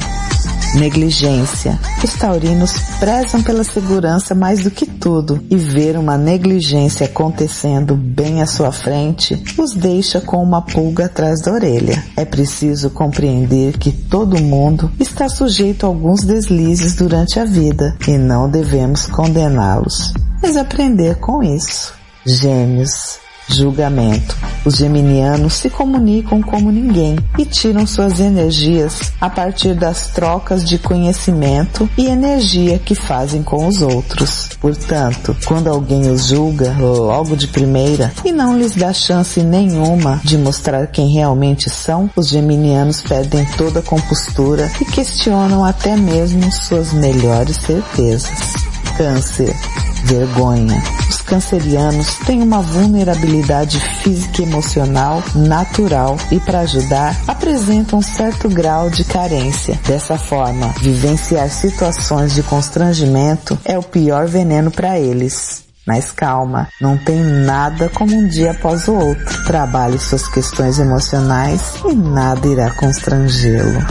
[0.76, 1.80] Negligência.
[2.03, 8.41] Os taurinos prezam pela segurança mais do que tudo e ver uma negligência acontecendo bem
[8.41, 12.03] à sua frente os deixa com uma pulga atrás da orelha.
[12.15, 18.18] É preciso compreender que todo mundo está sujeito a alguns deslizes durante a vida e
[18.18, 21.93] não devemos condená-los, mas aprender com isso.
[22.26, 23.26] Gêmeos.
[23.49, 24.35] Julgamento.
[24.65, 30.77] Os geminianos se comunicam como ninguém e tiram suas energias a partir das trocas de
[30.77, 34.49] conhecimento e energia que fazem com os outros.
[34.59, 40.37] Portanto, quando alguém os julga logo de primeira e não lhes dá chance nenhuma de
[40.37, 46.91] mostrar quem realmente são, os geminianos perdem toda a compostura e questionam até mesmo suas
[46.91, 48.53] melhores certezas.
[48.97, 49.55] Câncer.
[50.03, 50.81] Vergonha.
[51.28, 58.47] Os cancerianos têm uma vulnerabilidade física e emocional natural e para ajudar apresentam um certo
[58.47, 59.78] grau de carência.
[59.86, 65.65] Dessa forma, vivenciar situações de constrangimento é o pior veneno para eles.
[65.86, 69.43] Mas calma, não tem nada como um dia após o outro.
[69.43, 73.82] Trabalhe suas questões emocionais e nada irá constrangê-lo.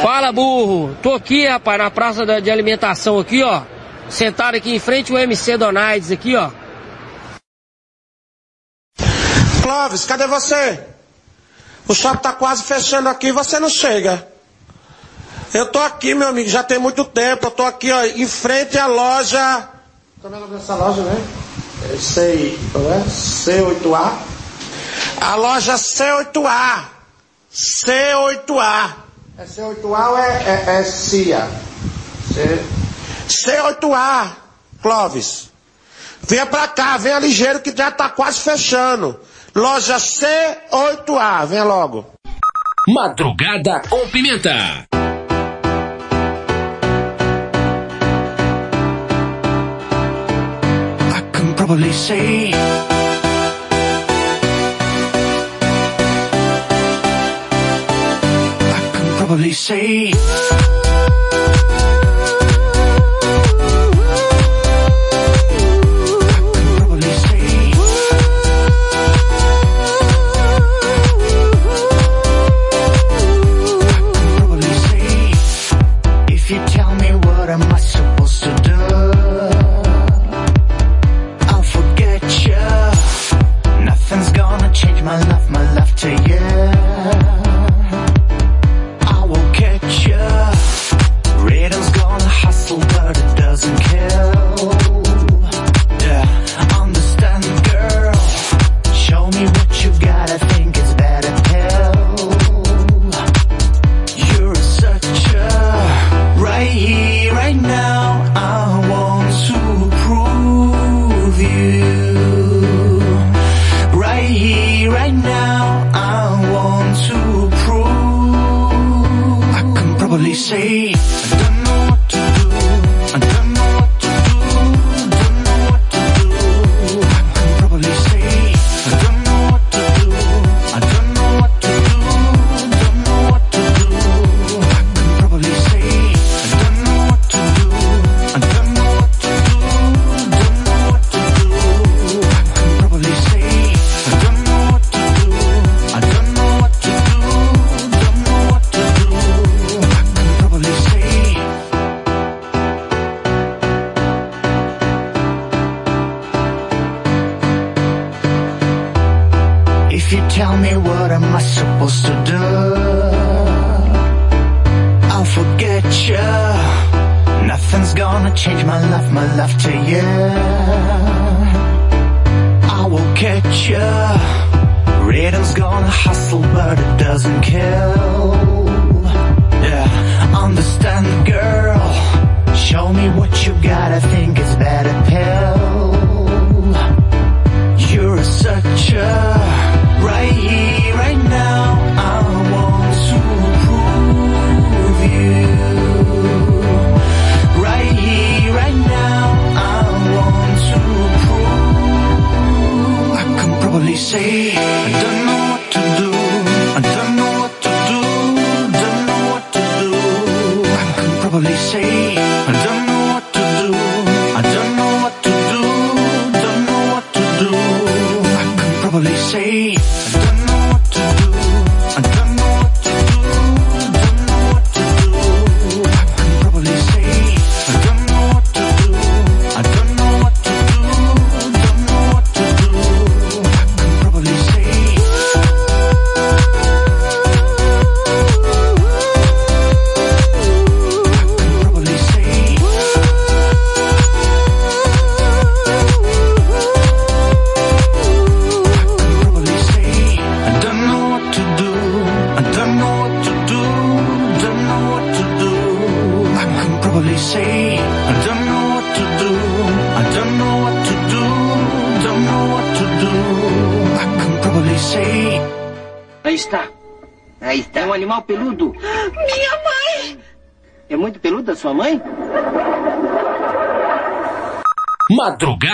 [0.00, 0.94] Fala, burro.
[1.02, 3.62] Tô aqui, rapaz, na praça de alimentação aqui, ó.
[4.12, 6.50] Sentado aqui em frente o MC Donaides aqui, ó.
[9.62, 10.84] Clóvis, cadê você?
[11.88, 14.28] O shopping tá quase fechando aqui e você não chega.
[15.54, 17.46] Eu tô aqui, meu amigo, já tem muito tempo.
[17.46, 19.68] Eu tô aqui, ó, em frente à loja.
[20.20, 21.24] Como é o nome dessa loja, né?
[21.90, 23.00] É C, não é?
[23.00, 24.18] C8A.
[25.22, 26.84] A loja C8A.
[27.50, 28.94] C8A.
[29.38, 31.48] É C8A ou é, é, é CIA?
[32.34, 32.82] C...
[33.32, 34.30] C8A,
[34.82, 35.50] Clóvis.
[36.28, 39.18] Venha pra cá, venha ligeiro que já tá quase fechando.
[39.54, 42.06] Loja C8A, venha logo.
[42.88, 44.86] Madrugada com pimenta.
[51.14, 52.52] I can probably say
[58.70, 60.12] I can probably say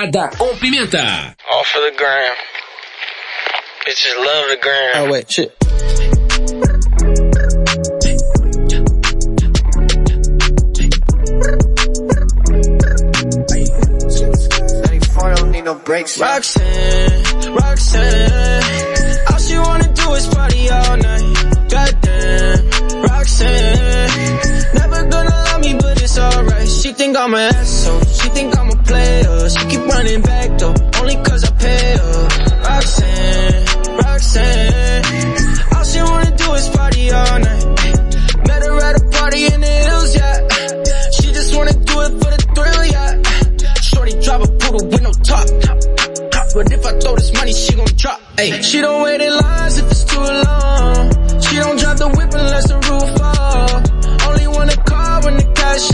[0.08, 1.36] Madrugada com pimenta.
[1.50, 2.34] All for the gram.
[3.86, 4.92] Bitches love the gram.
[4.96, 5.54] Oh wait, shit.
[16.20, 18.62] Roxanne, Roxanne,
[19.30, 21.68] all she wanna do is party all night.
[21.70, 26.68] Goddamn, Roxanne, never gonna love me, but it's alright.
[26.68, 29.48] She think I'm an asshole, she think I'm a player.
[29.50, 32.28] She keep running back though, only cause I pay her.
[32.68, 33.64] Roxanne,
[33.96, 35.04] Roxanne,
[35.74, 37.64] all she wanna do is party all night.
[38.46, 40.36] Met her at a party in the hills, yeah.
[41.10, 43.80] She just wanna do it for the thrill, yeah.
[43.80, 45.46] Shorty drive a poodle with no top.
[46.54, 48.20] But if I throw this money, she gon' drop.
[48.38, 51.10] Ay, she don't wait in lines if it's too long.
[51.42, 53.17] She don't drive the whip unless the roof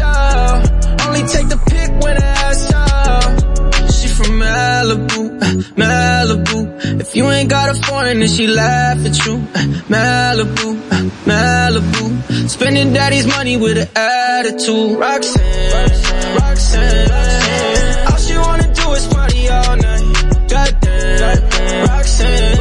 [0.01, 0.61] out.
[1.07, 3.93] Only take the pic when the ass out.
[3.97, 5.47] She from Malibu, uh,
[5.81, 7.01] Malibu.
[7.01, 9.35] If you ain't got a foreign, then she laugh at you.
[9.35, 10.97] Uh, Malibu, uh,
[11.31, 12.49] Malibu.
[12.49, 14.99] Spending daddy's money with an attitude.
[14.99, 18.07] Roxanne, Roxanne.
[18.11, 20.05] All she wanna do is party all night.
[20.49, 22.59] Goddamn, Roxanne.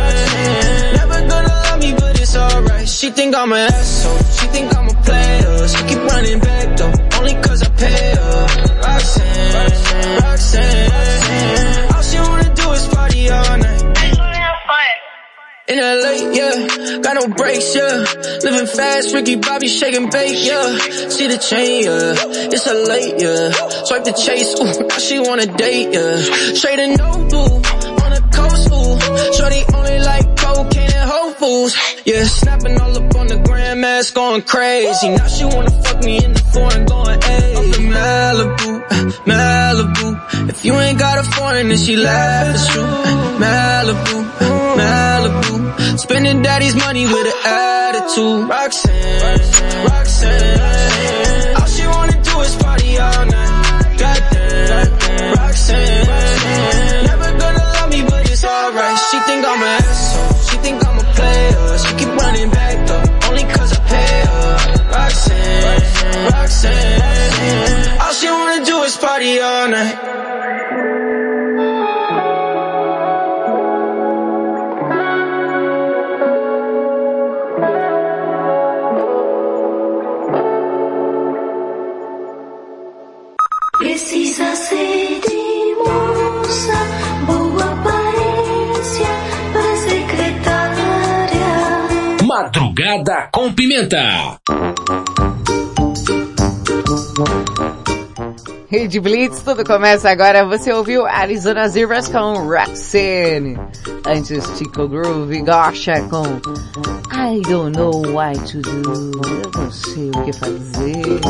[0.99, 2.87] Never gonna love me, but it's alright.
[2.87, 4.17] She think I'm an asshole.
[4.37, 5.52] She think I'm a player.
[5.73, 8.47] She keep running back though, only cause I pay her.
[8.85, 10.21] Roxanne, Roxanne.
[10.21, 11.93] Roxanne.
[11.95, 13.79] All she wanna do is party all night.
[15.65, 18.05] In LA, yeah, got no brakes, yeah.
[18.43, 20.77] Living fast, Ricky Bobby shaking bait, yeah.
[21.09, 22.51] See the chain, yeah.
[22.51, 23.49] It's a late, yeah.
[23.85, 26.17] Swipe the chase, ooh, now she wanna date, yeah.
[26.53, 27.55] Straight and no blue,
[28.03, 29.33] on the coast, ooh.
[29.33, 30.32] Shorty only like
[31.43, 32.23] yeah.
[32.23, 35.09] Snapping all up on the grandmas, going crazy.
[35.09, 37.55] Now she wanna fuck me in the foreign, going, hey.
[37.55, 38.71] Up in Malibu,
[39.27, 40.49] Malibu.
[40.49, 42.83] If you ain't got a foreign, then she laugh, it's true.
[43.43, 44.17] Malibu,
[44.79, 45.99] Malibu.
[45.99, 48.49] Spending daddy's money with an attitude.
[48.49, 51.55] Roxanne, Roxanne.
[51.57, 53.97] All she wanna do is party all night.
[53.99, 56.07] Goddamn, Roxanne.
[57.03, 58.97] Never gonna love me, but it's alright.
[59.11, 59.82] She think I'm an
[65.83, 67.99] Roxanne, Roxanne.
[68.01, 69.97] All she wanna do is party all night.
[83.77, 86.73] Precisa ser de moça,
[87.25, 89.07] boa aparência
[89.51, 91.53] para secretária.
[92.25, 94.39] Madrugada com pimenta.
[98.67, 100.43] Rede Blitz, tudo começa agora.
[100.45, 103.55] Você ouviu Arizona Zebras com Roxanne.
[104.05, 106.23] Antes, Tico Groove Gosha com
[107.13, 109.11] I don't know what to do.
[109.23, 111.21] Eu não sei o que fazer.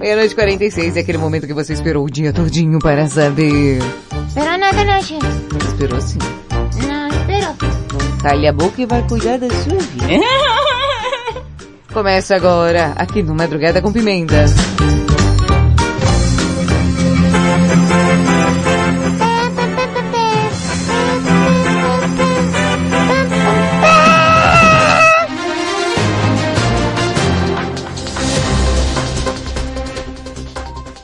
[0.00, 3.78] Meia-noite 46 é aquele momento que você esperou o dia todinho para saber.
[4.26, 5.26] Esperou nada não, chefe.
[5.68, 6.18] Esperou sim.
[6.88, 7.54] Não, esperou.
[8.22, 10.06] Cale a boca e vai cuidar da sua vida.
[11.92, 14.46] Começa agora, aqui no Madrugada com Pimenta.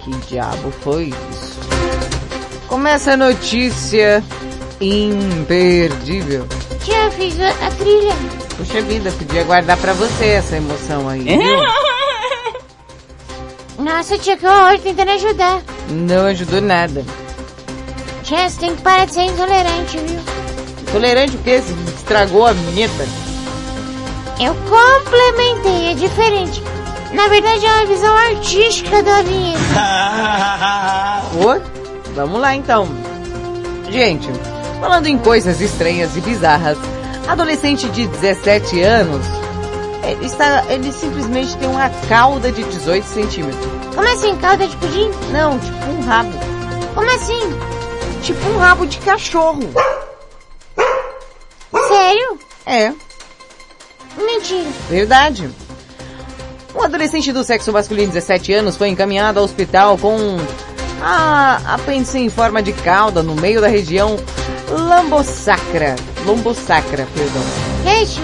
[0.02, 1.58] Que diabo foi isso?
[2.66, 4.24] Começa a notícia
[4.80, 6.46] imperdível.
[6.82, 8.37] Tia, fiz a trilha.
[8.58, 11.24] Puxa vida, podia guardar pra você essa emoção aí?
[13.78, 15.62] Nossa, tia, que horror, tentando ajudar.
[15.88, 17.04] Não ajudou nada.
[18.24, 20.18] Tia, você tem que parar de ser intolerante, viu?
[20.90, 21.60] Tolerante o quê?
[21.60, 23.06] Você estragou a vinheta.
[24.40, 26.60] Eu complementei, é diferente.
[27.12, 29.60] Na verdade, é uma visão artística da vinheta.
[31.46, 31.62] Oi?
[32.16, 32.88] Vamos lá então.
[33.88, 34.28] Gente,
[34.80, 36.76] falando em coisas estranhas e bizarras,
[37.28, 39.24] adolescente de 17 anos,
[40.04, 43.66] ele, está, ele simplesmente tem uma cauda de 18 centímetros.
[43.94, 45.10] Como assim, calda de pudim?
[45.30, 46.32] Não, tipo um rabo.
[46.94, 47.40] Como assim?
[48.22, 49.60] Tipo um rabo de cachorro.
[51.88, 52.38] Sério?
[52.66, 52.92] É,
[54.16, 54.68] Mentira.
[54.88, 55.48] verdade.
[56.74, 60.16] Um adolescente do sexo masculino de 17 anos foi encaminhado ao hospital com
[61.02, 64.16] a apêndice em forma de cauda no meio da região
[64.70, 65.96] lombosacra.
[66.24, 67.42] Lombosacra, perdão.
[67.84, 68.22] Tia?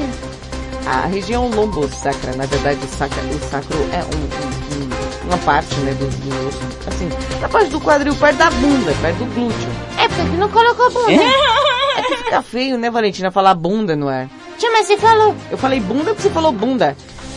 [0.87, 5.75] A região lombosacra, na verdade, o, sacra, o sacro é um, um- um- uma parte,
[5.77, 7.09] né, do, do osso, assim,
[7.41, 9.69] na parte do quadril, perto da bunda, perto do glúteo.
[9.99, 11.13] É porque não colocou bunda.
[11.97, 14.29] É que fica feio, né, Valentina, falar bunda, não é?
[14.59, 15.35] Tia, mas você falou.
[15.51, 16.95] Eu falei bunda porque você falou bunda.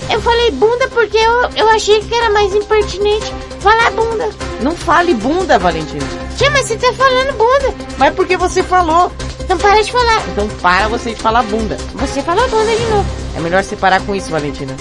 [0.10, 4.30] Eu falei bunda porque eu, eu achei que era mais impertinente falar bunda.
[4.62, 6.06] Não fale bunda, Valentina.
[6.38, 7.74] Tia, mas você tá falando bunda.
[7.98, 9.12] Mas porque você falou.
[9.40, 10.22] Então para de falar.
[10.30, 11.78] Então para você de falar bunda.
[11.96, 13.06] Você falou bunda de novo.
[13.36, 14.76] É melhor você parar com isso, Valentina.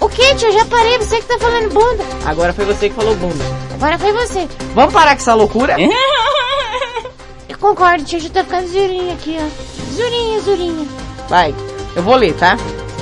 [0.00, 0.48] O que, tia?
[0.48, 0.98] Eu já parei.
[0.98, 2.04] Você que tá falando bunda.
[2.24, 3.44] Agora foi você que falou bunda.
[3.74, 4.48] Agora foi você.
[4.74, 5.76] Vamos parar com essa loucura?
[7.48, 8.20] Eu concordo, tia.
[8.20, 9.94] Já tá ficando zurinha aqui, ó.
[9.94, 10.86] Zurinha, zurinha.
[11.28, 11.54] Vai,
[11.94, 12.56] eu vou ler, tá?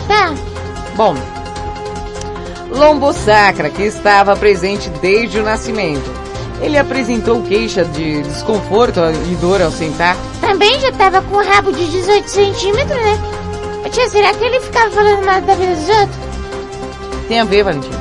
[0.07, 0.35] Tá.
[0.97, 1.15] Bom,
[2.71, 6.11] lombosacra, que estava presente desde o nascimento.
[6.61, 9.01] Ele apresentou queixa de desconforto
[9.31, 10.17] e dor ao sentar.
[10.41, 13.19] Também já tava com o rabo de 18 centímetros, né?
[13.91, 16.19] Tia, será que ele ficava falando mal da vida dos outros?
[17.29, 17.97] Tem a ver, Valentina.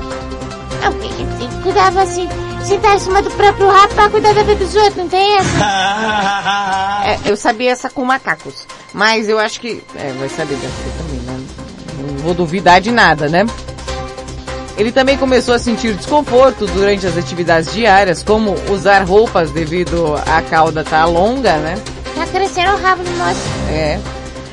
[0.81, 2.27] Não, porque ele cuidava assim,
[2.63, 5.47] sentar em cima do próprio rabo pra cuidar da vida dos outros, não tem essa?
[7.07, 8.67] É, eu sabia essa com macacos.
[8.93, 9.81] Mas eu acho que.
[9.95, 11.45] É, vai saber da sua também, né?
[11.99, 13.45] Não vou duvidar de nada, né?
[14.77, 20.41] Ele também começou a sentir desconforto durante as atividades diárias, como usar roupas devido à
[20.43, 21.75] cauda estar longa, né?
[22.15, 23.41] Tá crescendo o rabo do moço.
[23.69, 23.99] É.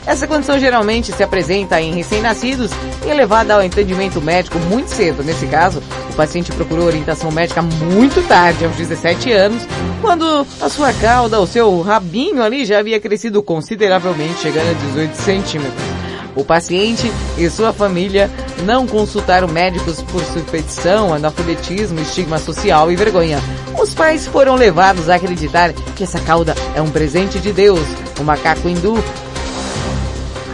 [0.07, 2.70] Essa condição geralmente se apresenta em recém-nascidos
[3.07, 5.22] e é levada ao entendimento médico muito cedo.
[5.22, 9.66] Nesse caso, o paciente procurou orientação médica muito tarde, aos 17 anos,
[10.03, 15.14] quando a sua cauda, o seu rabinho ali já havia crescido consideravelmente, chegando a 18
[15.14, 15.93] centímetros.
[16.37, 18.30] O paciente e sua família
[18.64, 23.41] não consultaram médicos por superstição, analfabetismo, estigma social e vergonha.
[23.80, 27.87] Os pais foram levados a acreditar que essa cauda é um presente de Deus,
[28.18, 29.03] o macaco hindu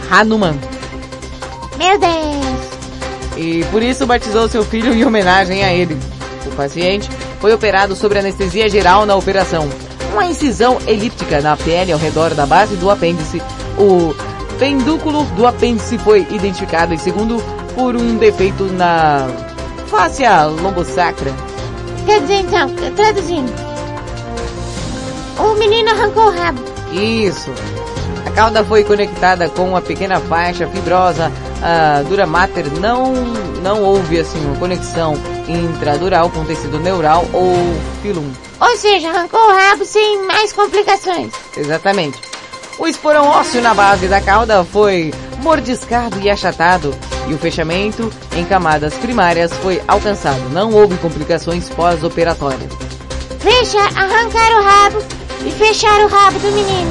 [0.09, 0.55] Hanuman.
[1.77, 2.71] Meu Deus.
[3.37, 5.97] E por isso batizou seu filho em homenagem a ele.
[6.45, 7.09] O paciente
[7.39, 9.67] foi operado sobre anestesia geral na operação.
[10.11, 13.41] Uma incisão elíptica na pele ao redor da base do apêndice.
[13.77, 14.13] O
[14.61, 17.41] pendúculo do apêndice foi identificado em segundo
[17.73, 19.27] por um defeito na
[19.87, 21.33] fáscia lombosacra.
[22.05, 23.51] Quer dizer então, traduzindo.
[25.39, 26.61] O menino arrancou o rabo.
[26.93, 27.49] Isso.
[28.23, 31.31] A cauda foi conectada com uma pequena faixa fibrosa.
[31.63, 33.13] A dura mater não,
[33.63, 35.15] não houve assim uma conexão
[35.47, 37.55] intradural com tecido neural ou
[38.03, 38.31] filum.
[38.59, 41.33] Ou seja, arrancou o rabo sem mais complicações.
[41.57, 42.30] Exatamente.
[42.81, 45.13] O esporão ósseo na base da cauda foi
[45.43, 46.91] mordiscado e achatado,
[47.27, 50.49] e o fechamento em camadas primárias foi alcançado.
[50.49, 52.73] Não houve complicações pós-operatórias.
[53.37, 54.97] Veja, arrancar o rabo
[55.45, 56.89] e fechar o rabo do menino.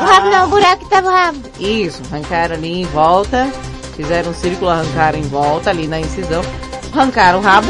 [0.00, 1.38] o rabo não, o buraco que tava o rabo.
[1.60, 3.52] Isso, arrancaram ali em volta,
[3.94, 6.40] fizeram um círculo, arrancaram em volta ali na incisão,
[6.94, 7.68] arrancaram o rabo.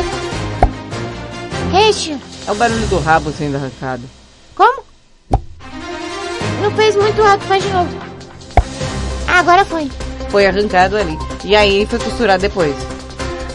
[1.72, 2.16] Queixo.
[2.46, 4.04] É o barulho do rabo sendo arrancado.
[4.54, 4.84] Como?
[6.66, 7.88] não fez muito alto, faz de novo.
[9.28, 9.88] Ah, agora foi.
[10.30, 11.16] Foi arrancado ali.
[11.44, 12.74] E aí foi costurado depois.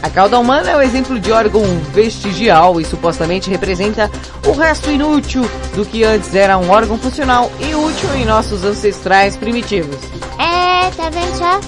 [0.02, 1.62] A cauda humana é um exemplo de órgão
[1.94, 4.10] vestigial e supostamente representa
[4.48, 5.44] o resto inútil
[5.76, 9.98] do que antes era um órgão funcional e útil em nossos ancestrais primitivos.
[10.40, 11.60] É, tá vendo só?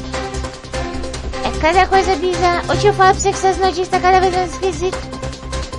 [1.46, 2.64] É cada coisa bizarra.
[2.74, 4.98] O teu falo pra você que essas notícias tá cada vez mais esquisito.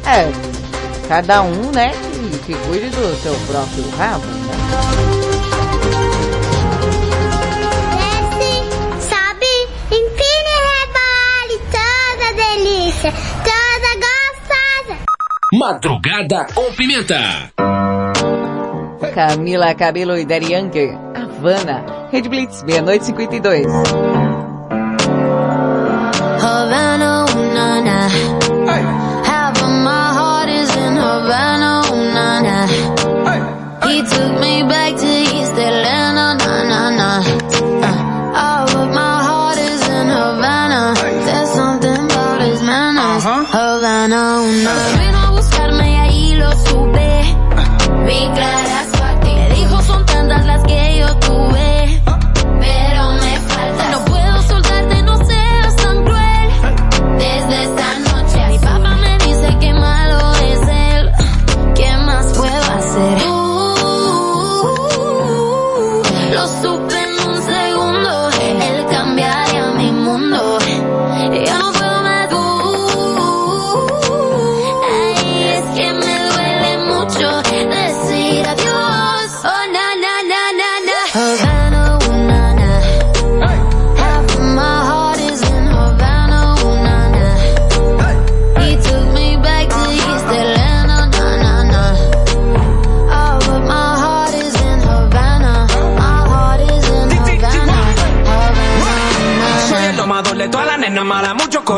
[0.07, 0.31] É,
[1.09, 5.04] cada um, né, que, que cuide do seu próprio rabo, né?
[12.65, 13.12] delícia,
[13.45, 15.05] toda gostosa.
[15.53, 17.53] Madrugada com pimenta.
[19.15, 23.67] Camila Cabelo e Daddy Havana, Red Blitz, meia-noite 52.
[26.41, 28.09] Havana, oh, una, na.
[29.25, 32.67] Half of my heart is in Havana, oh, una, na.
[33.87, 35.04] He took me back to
[44.09, 44.93] no, no.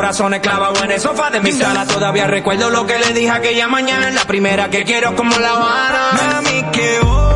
[0.06, 1.84] corazón esclavado en el sofá de mi sala.
[1.84, 4.08] Todavía recuerdo lo que le dije aquella mañana.
[4.12, 6.12] La primera que quiero como la Habana.
[6.12, 7.35] Mami, que hoy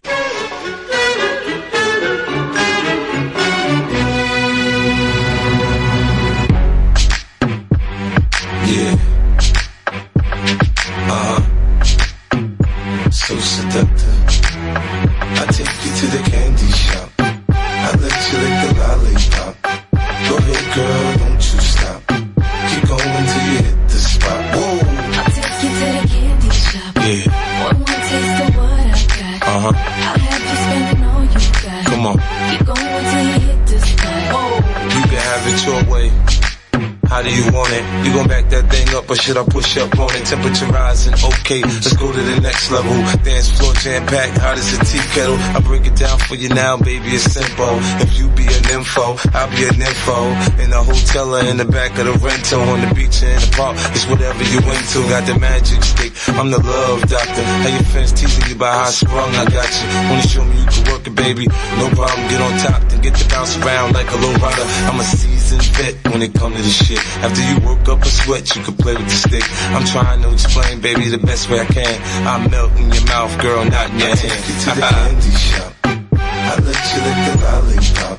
[39.11, 40.25] Or should I push up on it?
[40.25, 42.95] Temperature rising, okay, let's go to the next level.
[43.23, 45.35] Dance floor jam packed, hot as a tea kettle.
[45.35, 47.75] I break it down for you now, baby, it's simple.
[47.99, 50.31] If you be an info, I'll be an info.
[50.63, 53.41] In the hotel or in the back of the rental, on the beach or in
[53.43, 55.03] the park, it's whatever you into.
[55.11, 57.43] Got the magic stick, I'm the love doctor.
[57.43, 59.87] How your fans teasing you by how I sprung, I got you.
[60.07, 61.51] Wanna show me you can work it, baby?
[61.75, 64.63] No problem, get on top, then get to bounce around like a low rider.
[64.87, 66.99] I'm a seasoned vet when it comes to this shit.
[67.23, 69.43] After you work up a sweat, you can play with the stick.
[69.75, 72.01] I'm trying to explain, baby, the best way I can.
[72.27, 74.19] I melt in your mouth, girl, not in your hand.
[74.19, 75.73] to the candy shop.
[75.83, 78.17] I let you lick the lollipop.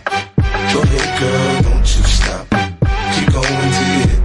[0.73, 2.47] Go ahead, girl, don't you stop.
[3.15, 4.22] Keep going you hit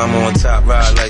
[0.00, 1.09] I'm on top, ride like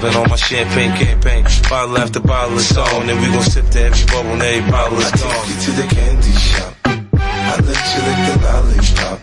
[0.01, 1.43] popping on my champagne campaign.
[1.69, 4.97] Bottle after bottle is on, and we gon' sip to every bubble and every bottle
[4.97, 5.47] is I take gone.
[5.47, 6.75] you to the candy shop.
[6.83, 9.17] I let you lick the lollipop.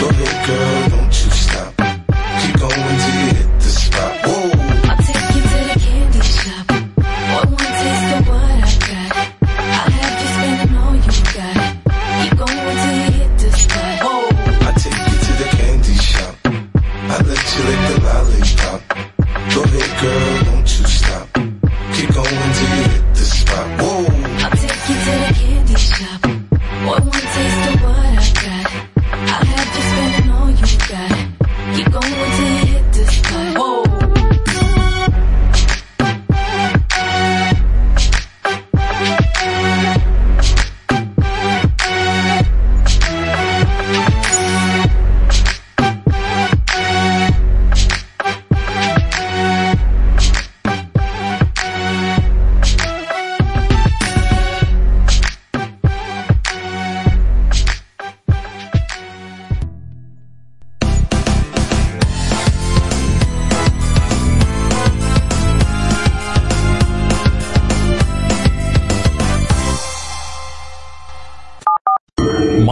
[0.00, 1.72] Go ahead, girl, don't you stop.
[2.40, 3.27] Keep going till you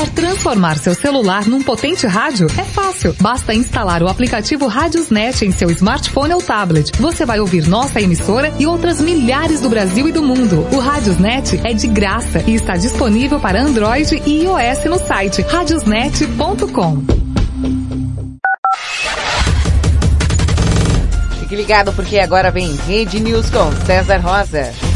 [0.00, 2.46] Quer transformar seu celular num potente rádio?
[2.56, 3.14] É fácil.
[3.20, 6.90] Basta instalar o aplicativo Radiosnet em seu smartphone ou tablet.
[6.98, 10.66] Você vai ouvir nossa emissora e outras milhares do Brasil e do mundo.
[10.72, 17.04] O Radiosnet é de graça e está disponível para Android e iOS no site radiosnet.com.
[21.40, 24.89] Fique ligado porque agora vem Rede News com César Rosa.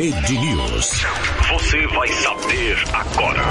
[0.00, 1.04] Rede News.
[1.50, 3.42] Você vai saber agora.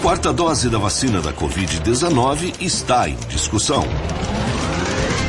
[0.00, 3.82] Quarta dose da vacina da Covid-19 está em discussão.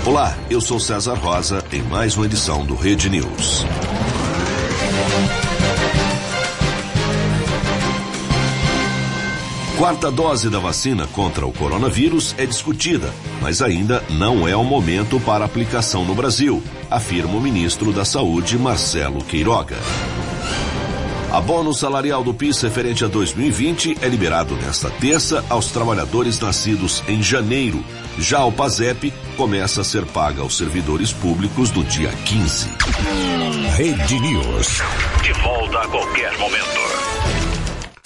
[0.05, 3.65] Olá, eu sou César Rosa em mais uma edição do Rede News.
[9.84, 15.19] Quarta dose da vacina contra o coronavírus é discutida, mas ainda não é o momento
[15.19, 19.75] para aplicação no Brasil, afirma o ministro da Saúde, Marcelo Queiroga.
[21.34, 27.21] Abono salarial do PIS referente a 2020 é liberado nesta terça aos trabalhadores nascidos em
[27.21, 27.84] janeiro.
[28.17, 32.69] Já o PASEP começa a ser paga aos servidores públicos no dia 15.
[33.75, 34.81] Rede News.
[35.21, 37.53] De volta a qualquer momento.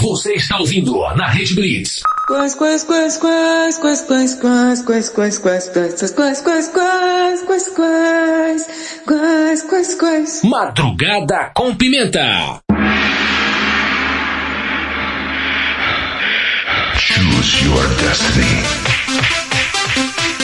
[0.07, 2.01] Você está ouvindo na Rede Blitz.
[2.29, 7.43] Quais, quais, quais, quais, quais, quais, quais, quais, quais, quais, quais, quais, quais, quais, quais,
[7.43, 8.67] quais, quais,
[9.05, 10.41] quais, quais, quais.
[10.45, 12.61] Madrugada com pimenta.
[16.95, 18.63] Choose your destiny.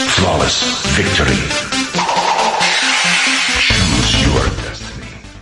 [0.10, 0.62] Flawless
[0.98, 1.63] victory.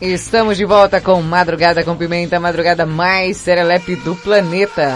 [0.01, 4.95] Estamos de volta com Madrugada com Pimenta, madrugada mais serelepe do planeta.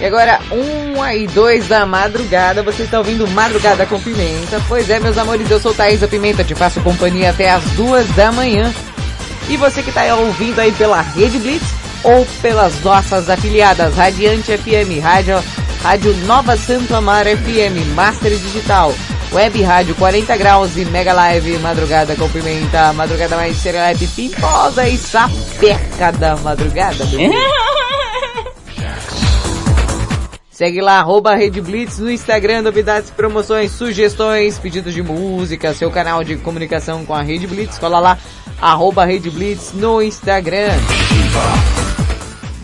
[0.00, 4.60] E agora, uma e dois da madrugada, você está ouvindo Madrugada com Pimenta.
[4.66, 8.32] Pois é, meus amores, eu sou Thaisa Pimenta, te faço companhia até as duas da
[8.32, 8.74] manhã.
[9.48, 11.68] E você que está ouvindo aí pela Rede Blitz
[12.02, 15.40] ou pelas nossas afiliadas Radiante FM, Rádio,
[15.80, 18.92] Rádio Nova Santo Amaro FM, Master Digital,
[19.32, 24.96] Web Rádio 40 Graus e Mega Live Madrugada com Pimenta, Madrugada mais serelepe, pimposa e
[24.96, 27.04] sapeca da madrugada.
[27.04, 27.34] bebê.
[30.50, 36.24] Segue lá, arroba Rede Blitz no Instagram, novidades, promoções, sugestões, pedidos de música, seu canal
[36.24, 38.18] de comunicação com a Rede Blitz, cola lá,
[38.60, 40.72] arroba Rede Blitz no Instagram.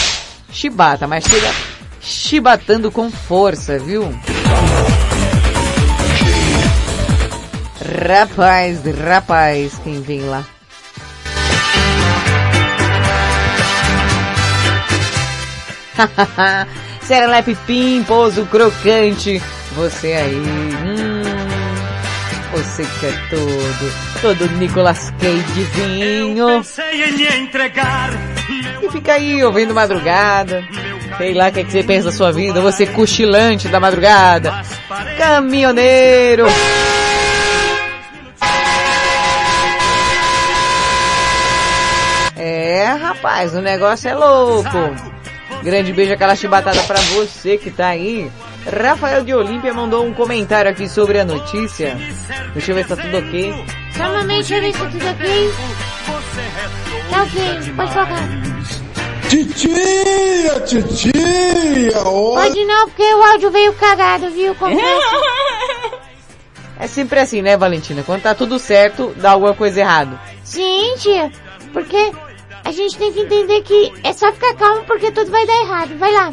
[0.50, 1.50] Chibata, mas chega
[2.04, 4.14] chibatando com força, viu?
[8.06, 10.44] Rapaz, rapaz, quem vem lá?
[17.02, 19.40] Serelepe pimposo crocante.
[19.76, 21.22] Você aí, hum,
[22.52, 26.62] você que é todo, todo Nicolas Cagezinho.
[28.82, 30.62] E fica aí ouvindo madrugada.
[31.16, 32.60] Sei lá o que, é que você pensa da sua vida.
[32.60, 34.52] Você cochilante da madrugada.
[35.16, 36.46] Caminhoneiro.
[42.36, 44.68] É, rapaz, o negócio é louco.
[45.62, 48.30] Grande beijo, aquela chibatada pra você que tá aí.
[48.66, 51.96] Rafael de Olímpia mandou um comentário aqui sobre a notícia.
[52.52, 53.64] Deixa eu ver se tá tudo ok.
[53.96, 55.50] Só um momento, deixa eu ver se tá tudo ok.
[57.10, 58.83] Tá ok, pode focar.
[59.34, 64.54] Titia, titia, Pode não, porque o áudio veio cagado, viu?
[64.54, 64.84] Confesso.
[66.76, 68.02] É sempre assim, né, Valentina?
[68.02, 70.20] Quando tá tudo certo, dá alguma coisa errada.
[70.42, 71.30] Sim, tia.
[71.72, 72.12] Porque
[72.64, 75.96] a gente tem que entender que é só ficar calmo porque tudo vai dar errado.
[75.96, 76.32] Vai lá.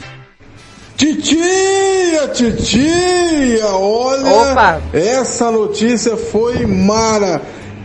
[0.97, 4.81] Titia, titia, olha, Opa.
[4.93, 7.39] essa notícia foi mara.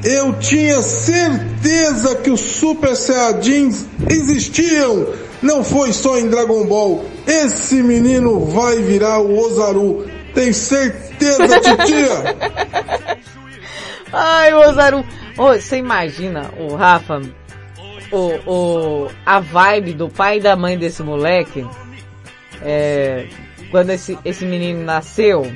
[0.09, 5.04] Eu tinha certeza que os Super Saiyajins existiam.
[5.42, 7.04] Não foi só em Dragon Ball.
[7.26, 10.09] Esse menino vai virar o Ozaru.
[10.32, 12.36] Tenho certeza, titia.
[14.12, 15.04] Ai, Ozaru.
[15.36, 17.20] Ô, você imagina, o Rafa,
[18.12, 21.66] o, o, a vibe do pai e da mãe desse moleque,
[22.62, 23.26] é,
[23.72, 25.52] quando esse, esse menino nasceu.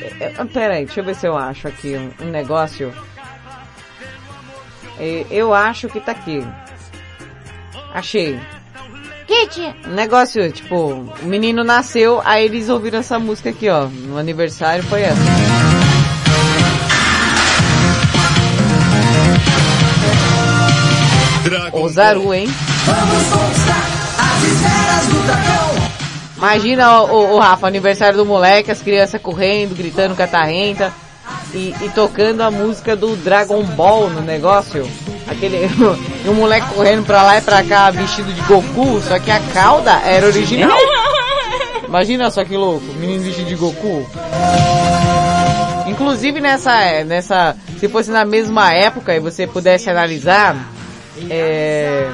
[0.00, 2.92] É, é, peraí, deixa eu ver se eu acho aqui um, um negócio.
[4.98, 6.44] É, eu acho que tá aqui.
[7.92, 8.38] Achei.
[9.86, 13.86] Um negócio, tipo, o menino nasceu, aí eles ouviram essa música aqui, ó.
[13.86, 15.20] No aniversário foi essa.
[21.72, 22.48] Ozaru, hein?
[22.84, 25.63] Vamos conquistar as esferas do dragão.
[26.44, 30.92] Imagina o, o, Rafa, aniversário do moleque, as crianças correndo, gritando catarrenta
[31.54, 34.86] e, e tocando a música do Dragon Ball no negócio.
[35.26, 35.66] Aquele,
[36.22, 39.40] e o moleque correndo pra lá e pra cá vestido de Goku, só que a
[39.54, 40.76] cauda era original.
[41.88, 44.06] Imagina só que louco, menino vestido de Goku.
[45.86, 50.70] Inclusive nessa, nessa, se fosse na mesma época e você pudesse analisar,
[51.30, 52.06] é,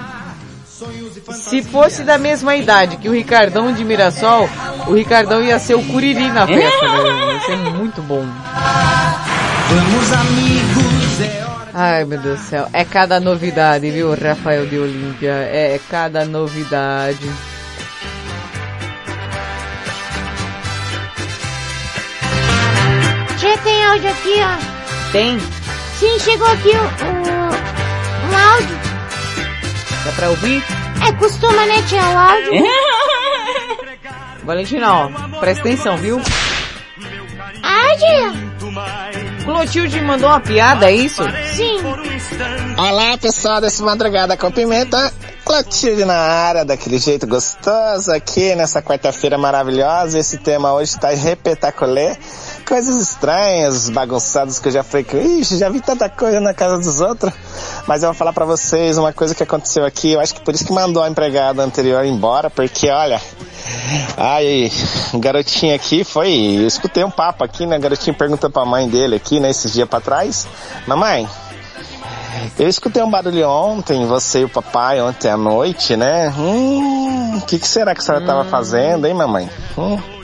[1.32, 4.48] se fosse da mesma idade que o Ricardão de Mirassol,
[4.86, 7.34] o Ricardão ia ser o Curiri na festa, né?
[7.34, 8.24] Ia ser muito bom.
[9.68, 11.70] Vamos amigos, é hora.
[11.74, 15.32] Ai meu Deus do céu, é cada novidade, viu, Rafael de Olímpia?
[15.32, 17.30] É, é cada novidade.
[23.38, 25.12] Tia, tem áudio aqui, ó.
[25.12, 25.38] Tem?
[25.98, 28.89] Sim, chegou aqui o, o, um áudio.
[30.04, 30.62] Dá pra ouvir?
[31.06, 32.64] É, costuma, né, tia, o áudio?
[34.44, 36.20] Valentina, ó, presta atenção, viu?
[37.62, 38.50] Ah, tia.
[39.44, 41.22] Clotilde mandou uma piada, é isso?
[41.54, 41.78] Sim.
[42.78, 45.12] Olá pessoal desse Madrugada com Pimenta,
[45.44, 50.18] Clotilde na área, daquele jeito gostoso aqui nessa quarta-feira maravilhosa.
[50.18, 52.16] Esse tema hoje tá repetaculê.
[52.70, 55.40] Coisas estranhas, bagunçadas que eu já frequentei.
[55.40, 57.32] Ixi, já vi tanta coisa na casa dos outros.
[57.84, 60.12] Mas eu vou falar pra vocês uma coisa que aconteceu aqui.
[60.12, 63.20] Eu acho que por isso que mandou a empregada anterior embora, porque olha,
[64.16, 64.70] Ai,
[65.12, 66.30] o garotinho aqui foi.
[66.58, 67.76] Eu escutei um papo aqui, né?
[67.76, 69.50] Garotinho perguntou pra mãe dele aqui, né?
[69.50, 70.46] Esses dias pra trás:
[70.86, 71.28] Mamãe,
[72.56, 76.32] eu escutei um barulho ontem, você e o papai, ontem à noite, né?
[76.38, 79.50] Hum, o que, que será que a senhora tava fazendo, hein, mamãe?
[79.76, 80.19] Hum.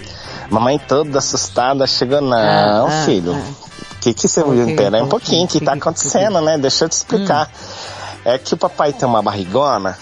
[0.50, 3.32] Mamãe toda assustada chegou: Não, Ah, ah, filho.
[3.32, 4.76] O que, que você viu?
[4.76, 6.56] Pera aí um pouquinho, o que tá acontecendo, né?
[6.58, 7.50] Deixa eu te explicar.
[8.24, 9.96] É que o papai tem uma barrigona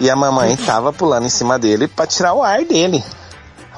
[0.00, 3.02] e a mamãe tava pulando em cima dele pra tirar o ar dele.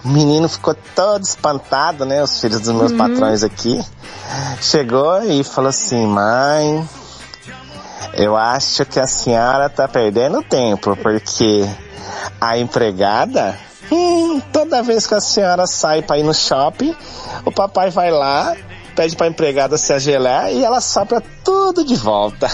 [0.05, 2.23] O menino ficou todo espantado, né?
[2.23, 2.99] Os filhos dos meus Uhum.
[2.99, 3.85] patrões aqui.
[4.61, 6.89] Chegou e falou assim, mãe,
[8.15, 11.69] eu acho que a senhora tá perdendo tempo, porque
[12.41, 13.57] a empregada,
[13.91, 16.95] hum, toda vez que a senhora sai pra ir no shopping,
[17.45, 18.57] o papai vai lá,
[18.99, 22.51] pede pra empregada se agelar e ela sopra tudo de volta.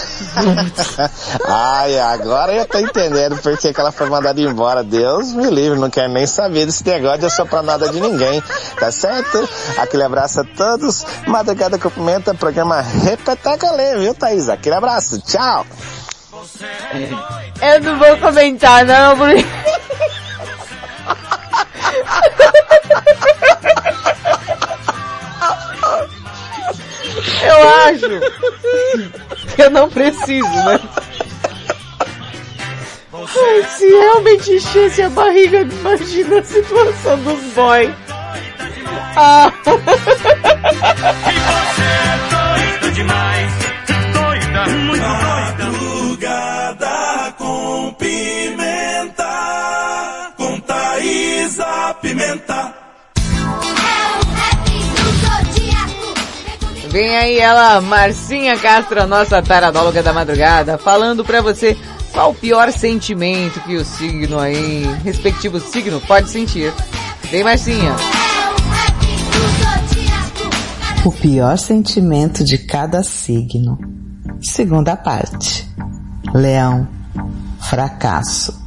[1.47, 4.83] Ai, agora eu tô entendendo por que ela foi mandada embora.
[4.83, 8.43] Deus me livre, não quero nem saber desse negócio de assoprar nada de ninguém.
[8.79, 9.49] Tá certo?
[9.77, 11.03] Aquele abraço a todos.
[11.25, 14.47] Madrugada cumprimenta, programa Repetaculê, viu, Thaís?
[14.47, 15.19] Aquele abraço.
[15.21, 15.65] Tchau.
[17.59, 19.43] Eu não vou comentar não, porque...
[27.43, 28.09] Eu acho
[29.55, 30.79] que eu não preciso, né?
[33.77, 37.93] Se realmente enchesse a barriga, imagina a situação dos boys.
[39.15, 39.51] Ah.
[56.95, 61.75] Vem aí ela, Marcinha Castro, a nossa taradóloga da madrugada, falando pra você
[62.13, 66.73] qual o pior sentimento que o signo aí, respectivo signo, pode sentir.
[67.29, 67.93] Vem Marcinha.
[71.03, 73.77] O pior sentimento de cada signo.
[74.41, 75.69] Segunda parte.
[76.33, 76.87] Leão.
[77.59, 78.57] Fracasso.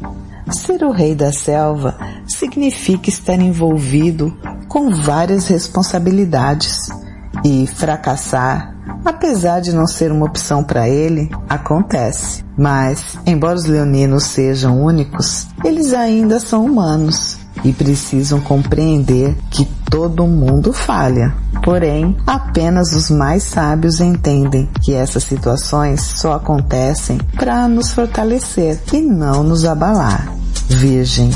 [0.50, 1.96] Ser o rei da selva
[2.26, 4.38] significa estar envolvido
[4.68, 7.07] com várias responsabilidades
[7.44, 8.74] e fracassar,
[9.04, 12.44] apesar de não ser uma opção para ele, acontece.
[12.56, 20.26] Mas, embora os leoninos sejam únicos, eles ainda são humanos e precisam compreender que todo
[20.26, 21.34] mundo falha.
[21.62, 29.00] Porém, apenas os mais sábios entendem que essas situações só acontecem para nos fortalecer e
[29.00, 30.32] não nos abalar.
[30.68, 31.30] Virgem,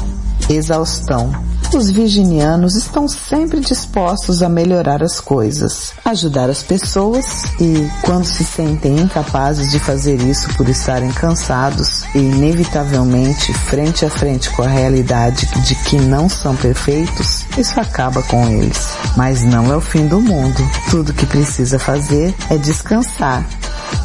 [0.48, 1.32] exaustão.
[1.74, 8.44] Os virginianos estão sempre dispostos a melhorar as coisas, ajudar as pessoas e, quando se
[8.44, 14.68] sentem incapazes de fazer isso por estarem cansados e inevitavelmente frente a frente com a
[14.68, 18.88] realidade de que não são perfeitos, isso acaba com eles.
[19.16, 20.62] Mas não é o fim do mundo.
[20.90, 23.48] Tudo que precisa fazer é descansar.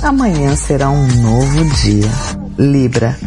[0.02, 2.10] Amanhã será um novo dia.
[2.57, 3.18] Libra,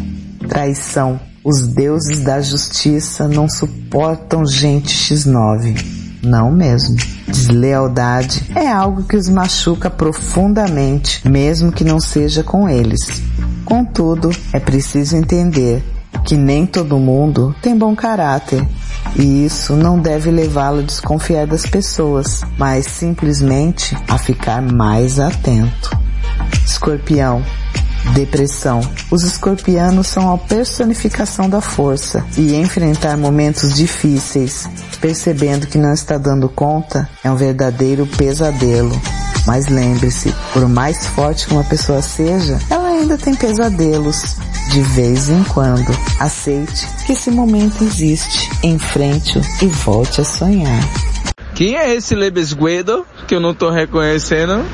[0.48, 1.29] traição.
[1.42, 5.82] Os deuses da justiça não suportam gente X9.
[6.22, 6.96] Não mesmo.
[7.26, 13.22] Deslealdade é algo que os machuca profundamente, mesmo que não seja com eles.
[13.64, 15.82] Contudo, é preciso entender
[16.26, 18.66] que nem todo mundo tem bom caráter
[19.16, 25.98] e isso não deve levá-lo a desconfiar das pessoas, mas simplesmente a ficar mais atento.
[26.66, 27.42] Escorpião,
[28.14, 28.80] Depressão.
[29.10, 34.68] Os escorpianos são a personificação da força e enfrentar momentos difíceis,
[35.00, 39.00] percebendo que não está dando conta, é um verdadeiro pesadelo.
[39.46, 44.36] Mas lembre-se, por mais forte que uma pessoa seja, ela ainda tem pesadelos.
[44.70, 45.90] De vez em quando,
[46.20, 50.80] aceite que esse momento existe, enfrente-o e volte a sonhar.
[51.54, 54.64] Quem é esse Lebesguedo que eu não tô reconhecendo?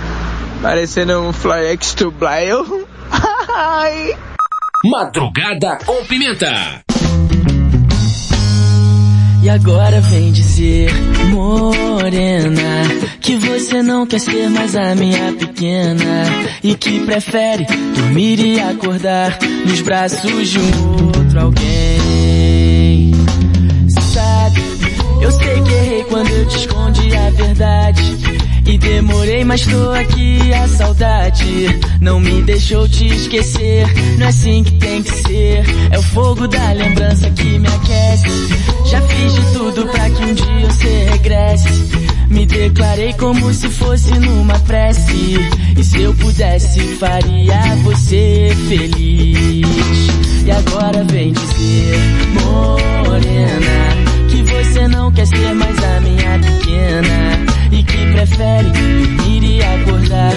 [0.60, 2.86] Parecendo um Fly X to Blyle.
[3.58, 4.14] Ai.
[4.84, 6.82] Madrugada com pimenta.
[9.42, 10.92] E agora vem dizer,
[11.30, 12.82] morena,
[13.18, 16.24] que você não quer ser mais a minha pequena
[16.62, 17.64] e que prefere
[17.94, 22.05] dormir e acordar nos braços de um outro alguém.
[26.16, 28.16] Quando eu te escondi a verdade.
[28.66, 33.86] E demorei, mas tô aqui, a saudade não me deixou te esquecer.
[34.16, 38.28] Não é assim que tem que ser, é o fogo da lembrança que me aquece.
[38.86, 41.68] Já fiz de tudo pra que um dia você regresse.
[42.30, 45.36] Me declarei como se fosse numa prece.
[45.76, 49.66] E se eu pudesse, faria você feliz.
[50.46, 51.98] E agora vem dizer,
[52.42, 54.05] morena,
[54.72, 57.46] você não quer ser mais a minha pequena.
[57.70, 60.32] E que prefere dormir e acordar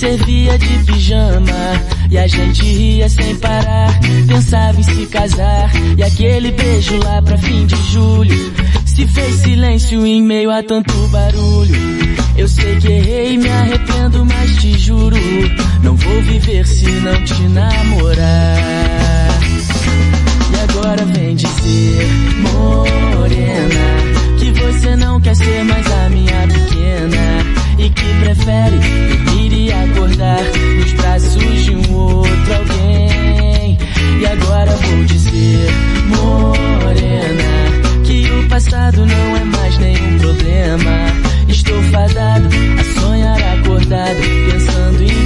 [0.00, 1.52] servia de pijama.
[2.10, 5.70] E a gente ria sem parar Pensava em se casar.
[5.96, 8.52] E aquele beijo lá pra fim de julho
[8.84, 11.76] Se fez silêncio em meio a tanto barulho.
[12.36, 15.16] Eu sei que errei me arrependo Mas te juro
[15.82, 19.40] Não vou viver se não te namorar.
[20.50, 22.08] E agora vem dizer
[22.52, 29.72] Morena Que você não quer ser mais a minha pequena e que prefere dormir e
[29.72, 30.42] acordar
[30.78, 33.78] nos braços de um outro alguém.
[34.20, 35.70] E agora vou dizer,
[36.08, 41.06] morena, que o passado não é mais nenhum problema.
[41.48, 42.48] Estou fadado
[42.78, 44.20] a sonhar acordado,
[44.50, 45.19] pensando em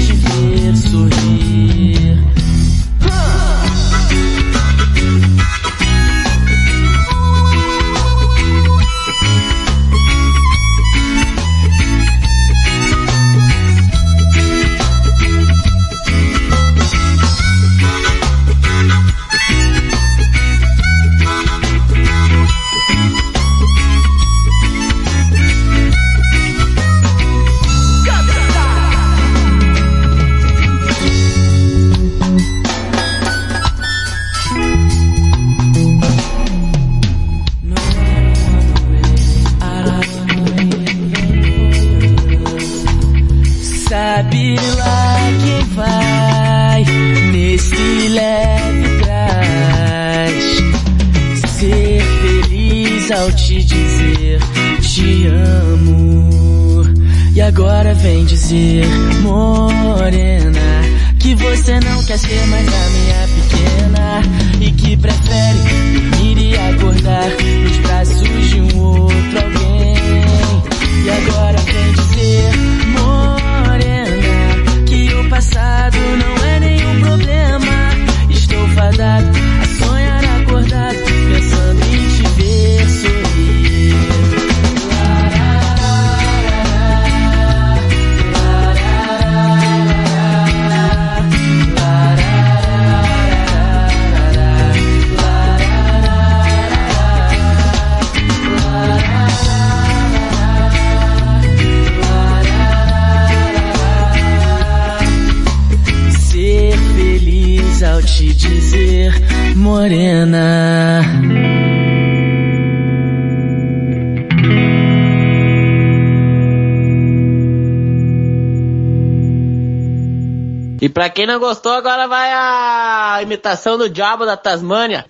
[121.15, 125.07] quem não gostou, agora vai a imitação do diabo da Tasmânia.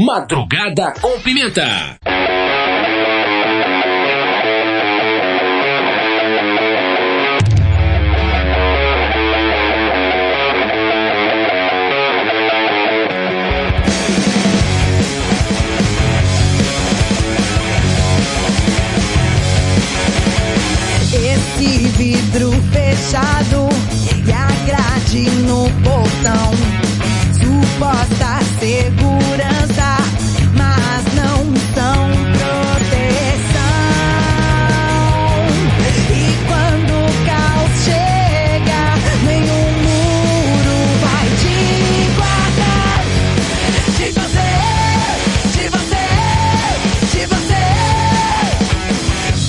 [0.00, 1.97] Madrugada com pimenta.
[28.68, 29.96] Segurança,
[30.52, 31.38] mas não
[31.74, 32.00] são
[32.36, 32.98] proteção.
[36.10, 38.80] E quando o caos chega,
[39.24, 41.56] nenhum muro vai te
[42.18, 43.00] guardar.
[43.96, 44.50] De você,
[45.54, 46.06] de você,
[47.12, 47.64] de você.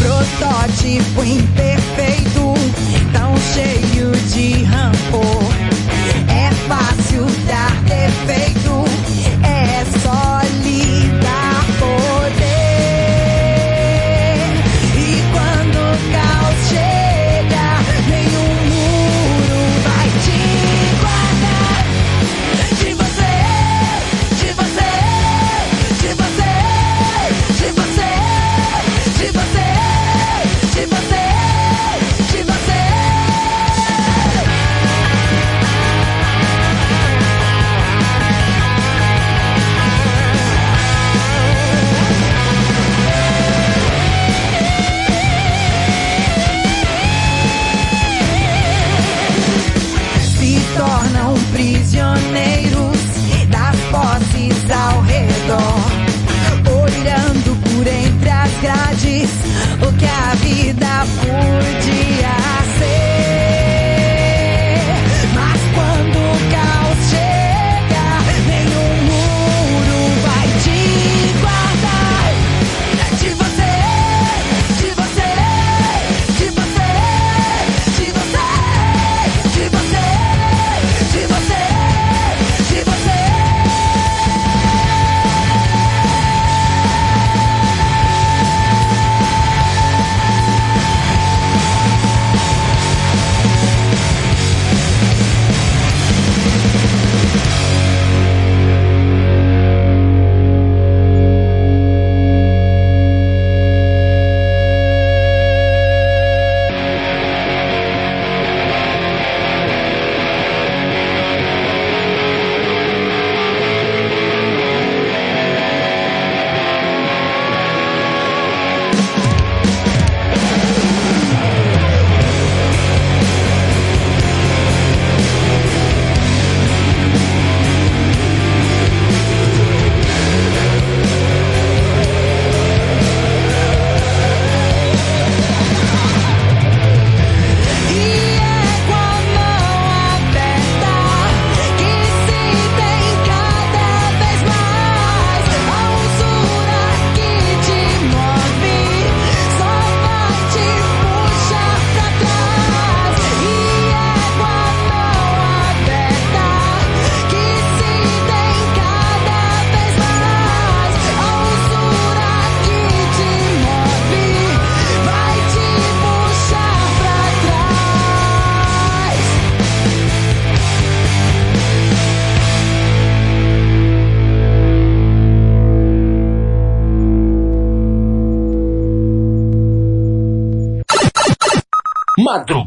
[0.01, 1.68] Protótipo imperfeito,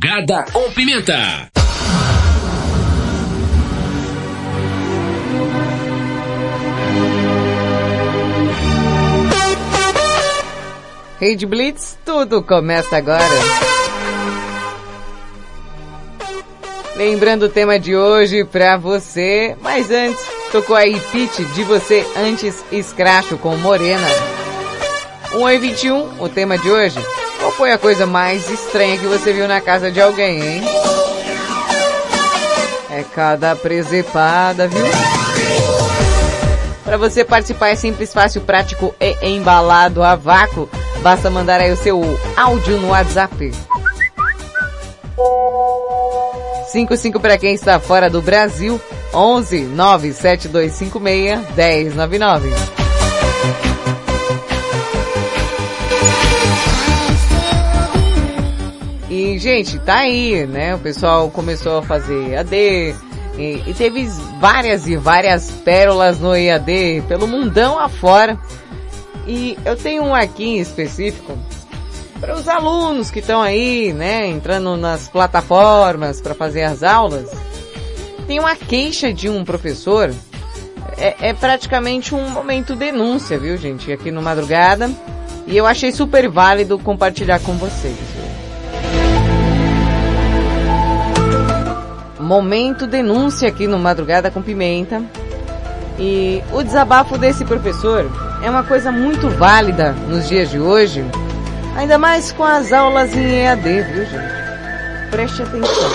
[0.03, 1.49] Madrugada com pimenta.
[11.21, 13.23] Rede Blitz, tudo começa agora.
[16.97, 20.21] Lembrando o tema de hoje pra você, mas antes,
[20.51, 24.09] tocou aí Pitch de você antes escracho com Morena.
[25.33, 26.99] 1 e 21, o tema de hoje.
[27.43, 30.63] Qual foi a coisa mais estranha que você viu na casa de alguém, hein?
[32.89, 34.85] É cada presepada, viu?
[36.85, 40.71] Para você participar é simples, fácil, prático e embalado a vácuo.
[41.03, 42.01] Basta mandar aí o seu
[42.37, 43.51] áudio no WhatsApp.
[46.69, 48.81] 55 para quem está fora do Brasil,
[49.13, 52.82] 11 97256 1099.
[59.39, 60.75] Gente, tá aí, né?
[60.75, 62.95] O pessoal começou a fazer AD,
[63.39, 64.07] e, e teve
[64.39, 68.39] várias e várias pérolas no EAD pelo mundão afora.
[69.27, 71.39] E eu tenho um aqui em específico
[72.21, 77.31] para os alunos que estão aí, né, entrando nas plataformas para fazer as aulas.
[78.27, 80.15] Tem uma queixa de um professor.
[80.97, 84.91] É, é praticamente um momento denúncia, viu, gente, aqui no Madrugada.
[85.47, 87.97] E eu achei super válido compartilhar com vocês.
[92.23, 95.03] Momento denúncia aqui no Madrugada com Pimenta.
[95.99, 98.09] E o desabafo desse professor
[98.43, 101.05] é uma coisa muito válida nos dias de hoje,
[101.77, 105.11] ainda mais com as aulas em EAD, viu gente?
[105.11, 105.91] Preste atenção.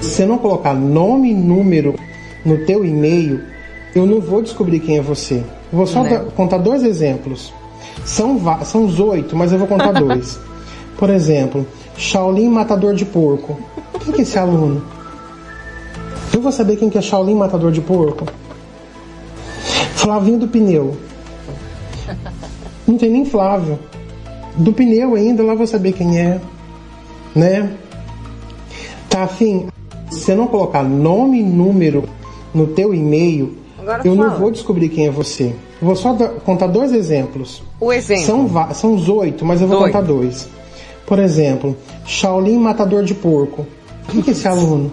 [0.00, 1.94] Se você não colocar nome e número
[2.44, 3.42] no teu e-mail,
[3.94, 5.36] eu não vou descobrir quem é você.
[5.72, 6.22] Eu vou só Né?
[6.36, 7.52] contar dois exemplos.
[8.04, 10.38] São, são os oito, mas eu vou contar dois.
[10.96, 11.66] Por exemplo,
[11.96, 13.58] Shaolin Matador de Porco.
[14.04, 14.82] Quem que é esse aluno?
[16.32, 18.26] Eu vou saber quem que é Shaolin Matador de Porco?
[19.94, 20.96] Flavinho do Pneu.
[22.86, 23.78] Não tem nem Flávio.
[24.56, 26.40] Do pneu ainda, lá vou saber quem é.
[27.34, 27.70] Né?
[29.08, 29.68] Tá afim?
[30.10, 32.04] Se você não colocar nome e número
[32.54, 34.38] no teu e-mail, Agora eu não fala.
[34.38, 35.54] vou descobrir quem é você.
[35.80, 37.62] Eu vou só dar- contar dois exemplos.
[37.80, 38.24] O exemplo.
[38.24, 39.92] São, são os oito, mas eu vou Dois.
[39.92, 40.48] contar dois.
[41.06, 43.64] Por exemplo, Shaolin Matador de Porco.
[44.08, 44.90] Quem que é esse aluno?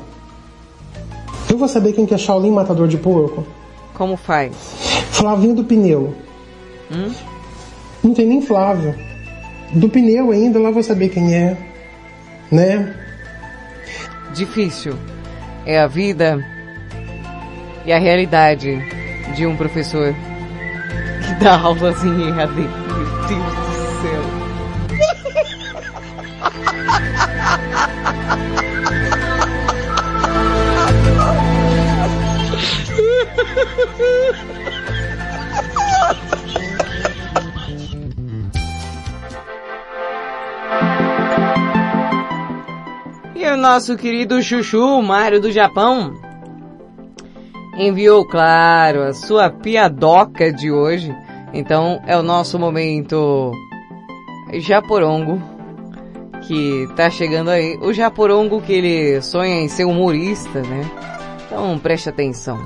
[1.56, 3.48] Eu vou saber quem que é Shaolin Matador de Porco?
[3.94, 4.54] Como faz?
[5.12, 6.14] Flavinho do Pneu.
[6.92, 7.14] Hum?
[8.04, 8.94] Não tem nem Flávio.
[9.72, 11.56] Do pneu ainda, lá vou saber quem é.
[12.52, 12.94] Né?
[14.34, 14.96] Difícil
[15.66, 16.46] é a vida
[17.86, 18.78] e a realidade
[19.34, 20.14] de um professor
[21.26, 22.54] que dá aulas em EAD.
[22.54, 22.68] Meu
[23.30, 24.22] Deus do céu.
[43.36, 46.14] E o nosso querido Chuchu, Mário do Japão,
[47.78, 51.16] enviou, claro, a sua piadoca de hoje.
[51.54, 53.52] Então é o nosso momento
[54.54, 55.42] Japorongo,
[56.48, 57.78] que tá chegando aí.
[57.82, 60.90] O Japorongo que ele sonha em ser humorista, né?
[61.46, 62.60] Então preste atenção.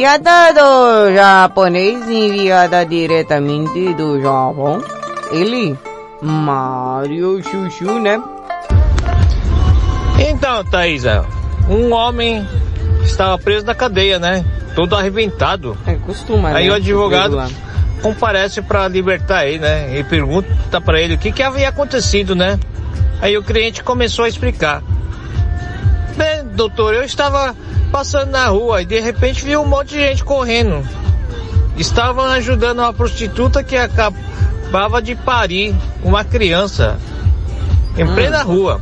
[0.00, 4.82] Piada do japonês enviada diretamente do Japão.
[5.30, 5.78] Ele,
[6.22, 8.18] Mario Chuchu, né?
[10.18, 11.26] Então, Thaisa,
[11.68, 12.48] um homem
[13.04, 14.42] estava preso na cadeia, né?
[14.74, 15.76] Todo arrebentado.
[15.86, 16.72] É, costuma, Aí né?
[16.72, 17.38] o advogado
[18.00, 19.98] comparece para libertar ele, né?
[19.98, 22.58] E pergunta para ele o que, que havia acontecido, né?
[23.20, 24.82] Aí o cliente começou a explicar.
[26.16, 27.54] Bem, doutor, eu estava
[27.90, 30.86] passando na rua e de repente vi um monte de gente correndo.
[31.76, 36.98] Estavam ajudando uma prostituta que acabava de parir uma criança
[37.96, 38.80] em plena rua.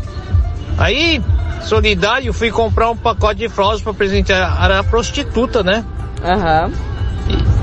[0.77, 1.23] Aí,
[1.63, 5.85] solidário, fui comprar um pacote de fraldas para presentear a prostituta, né?
[6.23, 6.73] Aham.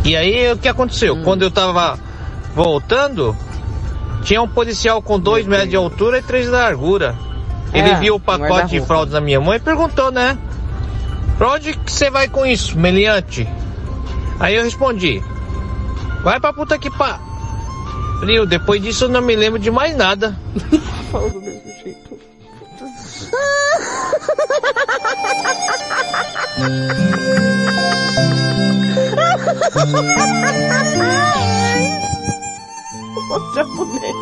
[0.03, 1.17] E, e aí, o que aconteceu?
[1.23, 1.97] Quando eu tava
[2.53, 3.35] voltando,
[4.23, 7.15] tinha um policial com dois metros de altura e três de largura.
[7.73, 10.38] Ele É, viu o pacote de fraldas na minha mão e perguntou, né?
[11.38, 13.48] Pra onde que você vai com isso, meliante?
[14.40, 15.22] Aí eu respondi,
[16.24, 17.20] vai pra puta que pa...
[18.20, 20.38] Frio, depois disso eu não me lembro de mais nada.
[21.12, 22.18] Fala do mesmo jeito.
[33.28, 34.16] Ô japonês.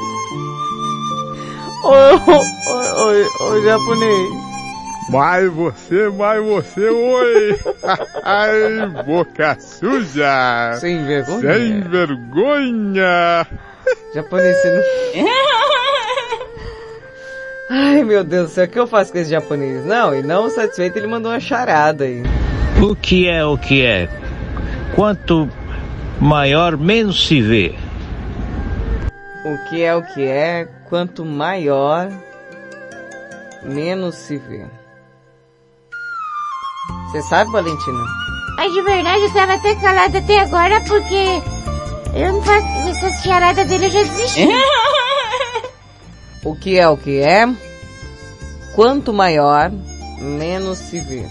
[1.84, 4.43] Ô, ô, ô, ô japonês.
[5.10, 7.60] Mais você, mais você, oi!
[8.24, 10.74] Ai, boca suja!
[10.80, 11.54] Sem vergonha.
[11.54, 13.48] Sem vergonha!
[15.16, 15.74] Não...
[17.76, 19.86] Ai, meu Deus do céu, o que eu faço com esse japonês?
[19.86, 22.24] Não, e não satisfeito, ele mandou uma charada aí.
[22.82, 24.08] O que é o que é?
[24.96, 25.50] Quanto
[26.20, 27.76] maior, menos se vê.
[29.44, 32.10] O que é o que é, quanto maior,
[33.64, 34.66] menos se vê.
[37.12, 38.04] Você sabe, Valentina?
[38.58, 41.42] Ai, de verdade, eu tava até calada até agora porque
[42.16, 44.48] eu não faço essas charadas dele, eu já desisti.
[46.44, 47.48] O que é o que é?
[48.76, 49.72] Quanto maior,
[50.20, 51.26] menos se vê.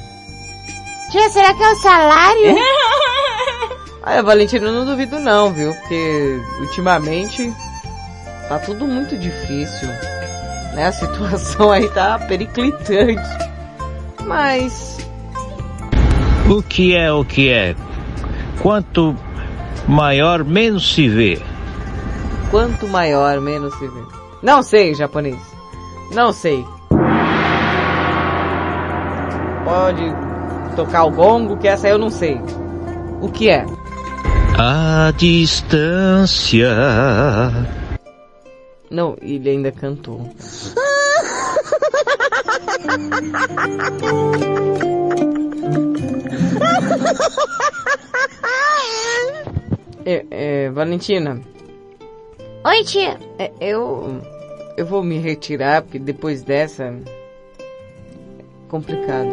[1.11, 2.57] Tia, será que é o salário?
[4.05, 5.75] Olha, Valentina, eu não duvido não, viu?
[5.75, 7.53] Porque ultimamente
[8.49, 9.89] tá tudo muito difícil.
[10.75, 10.87] Né?
[10.87, 13.23] A situação aí tá periclitante.
[14.27, 14.97] Mas
[16.49, 17.75] O que é o que é?
[18.61, 19.17] Quanto
[19.89, 21.41] maior, menos se vê.
[22.51, 24.03] quanto maior, menos se vê.
[24.43, 25.39] Não sei, japonês.
[26.13, 26.65] Não sei.
[29.65, 30.03] Pode
[30.77, 32.41] tocar o gongo, que essa eu não sei.
[33.21, 33.65] O que é?
[34.59, 36.69] A distância.
[38.91, 40.31] Não, ele ainda cantou.
[50.05, 51.41] É, é, Valentina.
[52.65, 53.19] Oi, tia.
[53.39, 54.21] É, eu.
[54.77, 56.85] Eu vou me retirar, porque depois dessa.
[56.85, 56.93] É
[58.69, 59.29] complicado.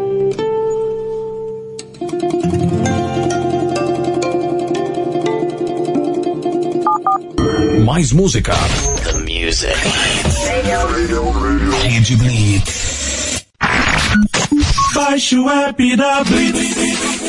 [7.86, 8.54] Mais música.
[9.04, 9.74] The music.
[11.82, 13.46] Rede Blitz.
[14.94, 16.89] Baixe o app da Blitz.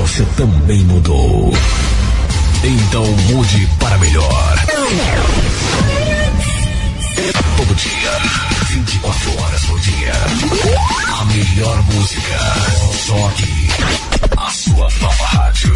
[0.00, 1.52] Você também mudou.
[2.62, 4.58] Então mude para melhor.
[7.56, 8.10] Todo dia,
[8.68, 10.12] 24 horas por dia.
[11.18, 12.38] A melhor música.
[13.06, 13.68] Só aqui.
[14.36, 15.75] A sua nova rádio.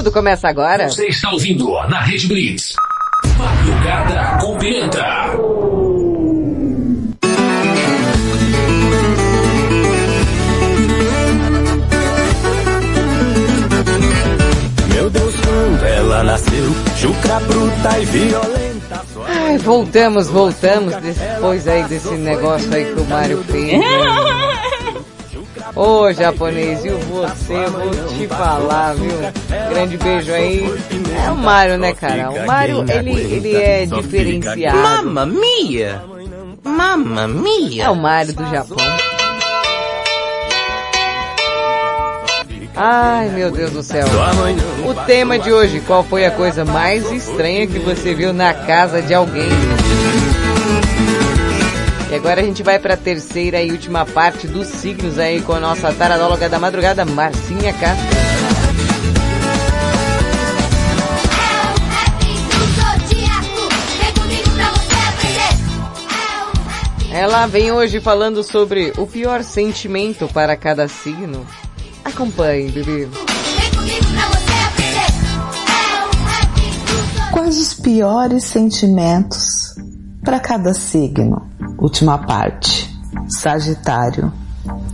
[0.00, 0.88] Tudo começa agora.
[0.88, 2.72] Você está ouvindo na Rede Blitz.
[3.36, 5.26] Madrugada com Pimenta.
[14.94, 16.64] Meu Deus, quando ela nasceu,
[16.96, 19.04] chucra bruta e violenta.
[19.26, 23.78] Ai, voltamos, voltamos depois aí desse negócio aí que o Mário fez.
[25.74, 29.12] Ô japonês, e você, vou te falar, viu?
[29.70, 30.64] Grande beijo aí.
[31.26, 32.30] É o Mário, né, cara?
[32.30, 34.78] O Mário, ele, ele é diferenciado.
[34.78, 36.02] Mamma mia!
[36.64, 37.84] Mamma mia!
[37.84, 38.76] É o Mário do Japão.
[42.82, 44.06] Ai, meu Deus do céu.
[44.88, 49.02] O tema de hoje, qual foi a coisa mais estranha que você viu na casa
[49.02, 49.50] de alguém?
[52.10, 55.52] E agora a gente vai para a terceira e última parte dos signos aí com
[55.52, 58.20] a nossa taradóloga da madrugada, Marcinha Castro.
[67.12, 71.46] Ela vem hoje falando sobre o pior sentimento para cada signo.
[72.04, 73.08] Acompanhe, bebê.
[77.30, 79.76] Quais os piores sentimentos
[80.24, 81.49] para cada signo?
[81.80, 82.94] Última parte.
[83.28, 84.32] Sagitário.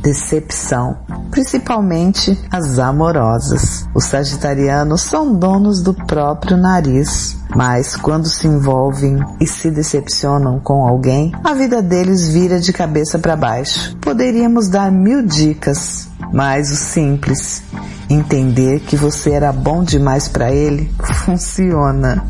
[0.01, 0.97] decepção,
[1.33, 3.89] principalmente as amorosas.
[3.93, 10.87] Os sagitarianos são donos do próprio nariz, mas quando se envolvem e se decepcionam com
[10.87, 13.97] alguém, a vida deles vira de cabeça para baixo.
[13.97, 17.65] Poderíamos dar mil dicas, mas o simples,
[18.09, 20.89] entender que você era bom demais para ele,
[21.25, 22.25] funciona.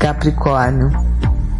[0.00, 0.90] Capricórnio,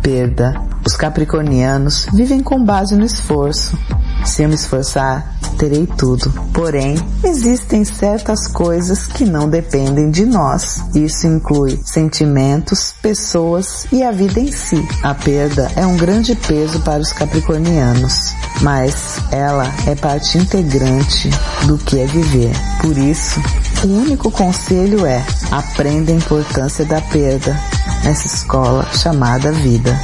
[0.03, 0.74] perda.
[0.87, 3.79] Os capricornianos vivem com base no esforço.
[4.25, 6.31] Se eu me esforçar, terei tudo.
[6.53, 10.83] Porém, existem certas coisas que não dependem de nós.
[10.95, 14.87] Isso inclui sentimentos, pessoas e a vida em si.
[15.03, 21.31] A perda é um grande peso para os capricornianos, mas ela é parte integrante
[21.67, 22.53] do que é viver.
[22.81, 23.41] Por isso,
[23.85, 27.59] o único conselho é aprenda a importância da perda
[28.05, 29.99] nessa escola chamada vida.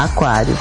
[0.00, 0.56] Aquário,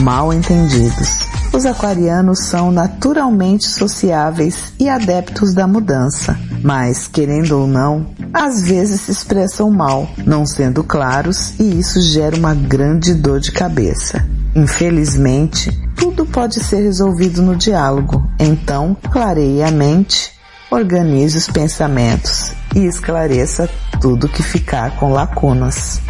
[0.00, 1.26] mal entendidos.
[1.52, 9.00] Os aquarianos são naturalmente sociáveis e adeptos da mudança, mas, querendo ou não, às vezes
[9.00, 14.24] se expressam mal, não sendo claros, e isso gera uma grande dor de cabeça.
[14.54, 20.30] Infelizmente, tudo pode ser resolvido no diálogo, então clareie a mente,
[20.70, 23.68] organize os pensamentos e esclareça
[24.00, 26.00] tudo que ficar com lacunas.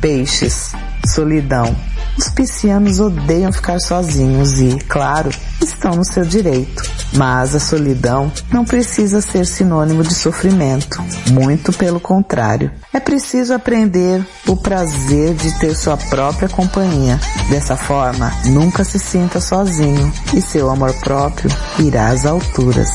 [0.00, 0.70] Peixes,
[1.04, 1.89] solidão.
[2.20, 5.30] Os piscianos odeiam ficar sozinhos e, claro,
[5.62, 6.82] estão no seu direito.
[7.14, 11.02] Mas a solidão não precisa ser sinônimo de sofrimento.
[11.30, 12.70] Muito pelo contrário.
[12.92, 17.18] É preciso aprender o prazer de ter sua própria companhia.
[17.48, 21.48] Dessa forma, nunca se sinta sozinho e seu amor próprio
[21.78, 22.90] irá às alturas.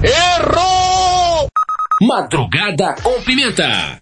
[0.00, 1.48] Errou!
[2.00, 3.98] Madrugada com pimenta.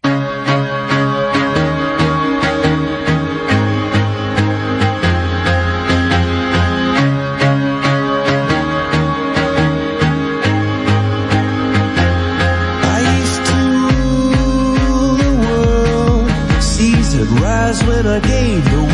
[18.04, 18.93] Rise when I gave the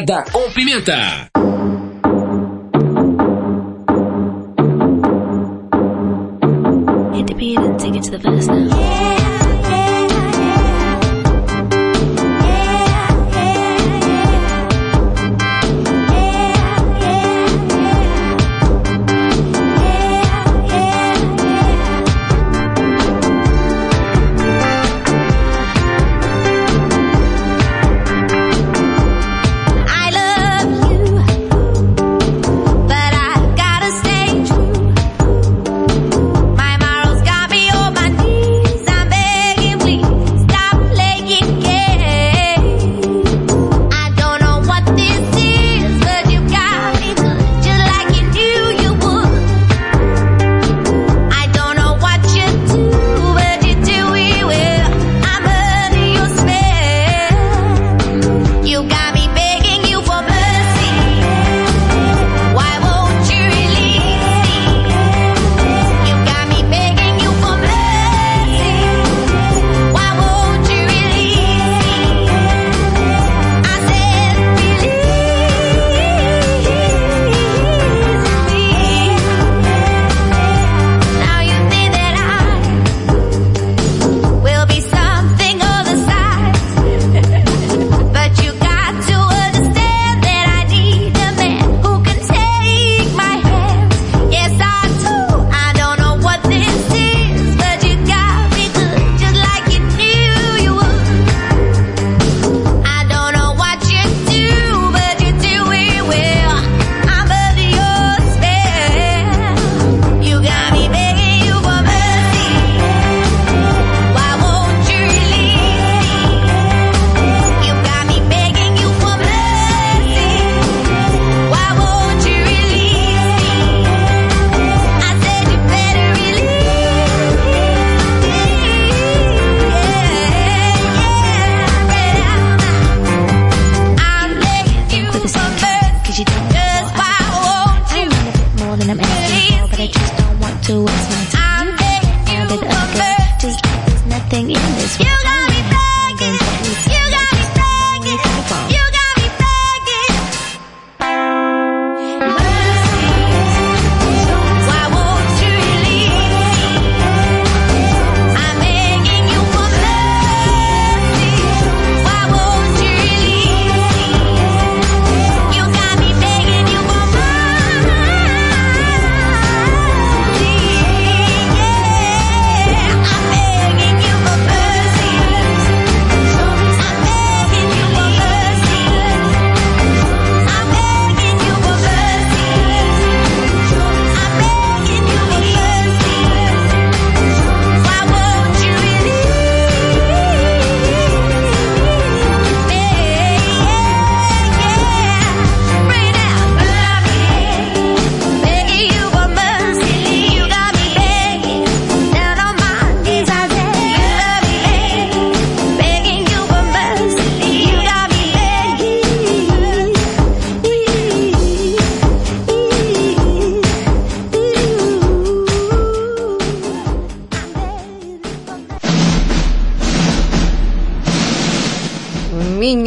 [0.00, 1.29] Morada com Pimenta.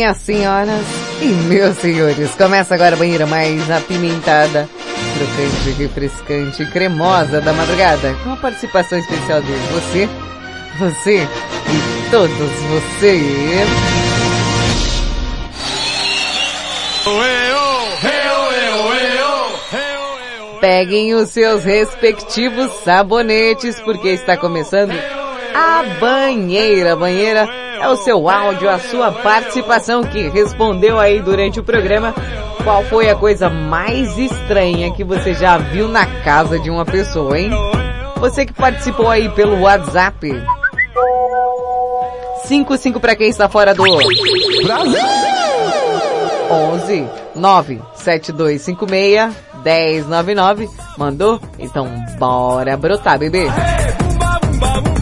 [0.04, 0.86] minhas senhoras
[1.22, 2.36] e meus senhores.
[2.36, 4.68] Começa agora a banheira mais apimentada,
[5.18, 10.10] crocante, refrescante, cremosa da madrugada, com a participação especial de você,
[10.78, 13.68] você e todos vocês.
[20.60, 24.92] Peguem os seus respectivos sabonetes, porque está começando
[25.56, 31.64] a banheira, banheira é o seu áudio, a sua participação que respondeu aí durante o
[31.64, 32.16] programa.
[32.64, 37.38] Qual foi a coisa mais estranha que você já viu na casa de uma pessoa,
[37.38, 37.52] hein?
[38.22, 40.32] Você que participou aí pelo WhatsApp.
[42.46, 45.02] 55 para quem está fora do Brasil.
[46.50, 47.06] 11
[47.36, 51.38] 9 7256 1099 mandou?
[51.60, 51.86] Então
[52.18, 53.44] bora brotar, bebê.
[53.44, 54.93] Bumba, bumba, bumba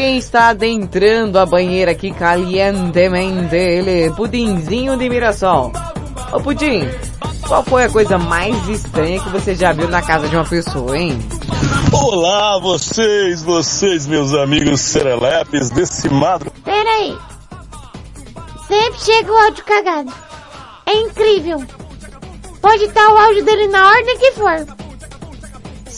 [0.00, 5.70] quem está adentrando a banheira aqui calientemente, ele, Pudinzinho de Mirassol.
[6.32, 6.88] Ô Pudim,
[7.46, 10.96] qual foi a coisa mais estranha que você já viu na casa de uma pessoa,
[10.96, 11.18] hein?
[11.92, 16.50] Olá, vocês, vocês, meus amigos serelepes desse madro.
[16.64, 17.14] Peraí.
[18.66, 20.10] Sempre chega o áudio cagado.
[20.86, 21.62] É incrível.
[22.62, 24.79] Pode estar o áudio dele na ordem que for.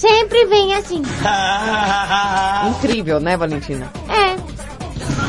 [0.03, 1.01] Sempre vem assim.
[2.71, 3.89] Incrível, né, Valentina?
[4.09, 4.42] É.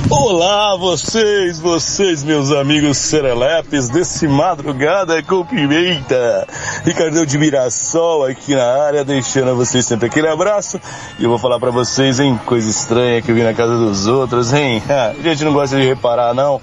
[0.10, 6.48] Olá, vocês, vocês, meus amigos serelepes desse madrugada com pimenta.
[6.84, 10.80] Ricardão de Mirassol aqui na área, deixando vocês sempre aquele abraço.
[11.18, 14.06] E eu vou falar pra vocês, hein, coisa estranha que eu vi na casa dos
[14.08, 14.84] outros, hein.
[14.90, 16.62] A gente não gosta de reparar, não.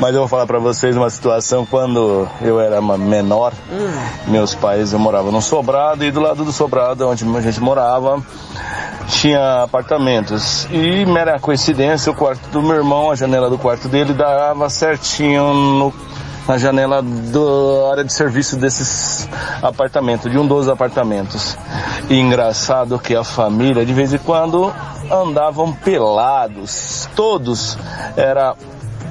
[0.00, 3.52] Mas eu vou falar pra vocês uma situação quando eu era menor.
[4.26, 8.22] Meus pais, eu morava num sobrado e do lado do sobrado onde a gente morava,
[9.08, 10.66] tinha apartamentos.
[10.70, 15.52] E mera coincidência, o quarto do meu irmão, a janela do quarto dele dava certinho
[15.54, 15.94] no,
[16.48, 19.28] na janela da área de serviço desses
[19.62, 21.56] apartamentos, de um dos apartamentos.
[22.08, 24.72] E engraçado que a família, de vez em quando,
[25.10, 27.08] andavam pelados.
[27.14, 27.78] Todos.
[28.16, 28.54] Era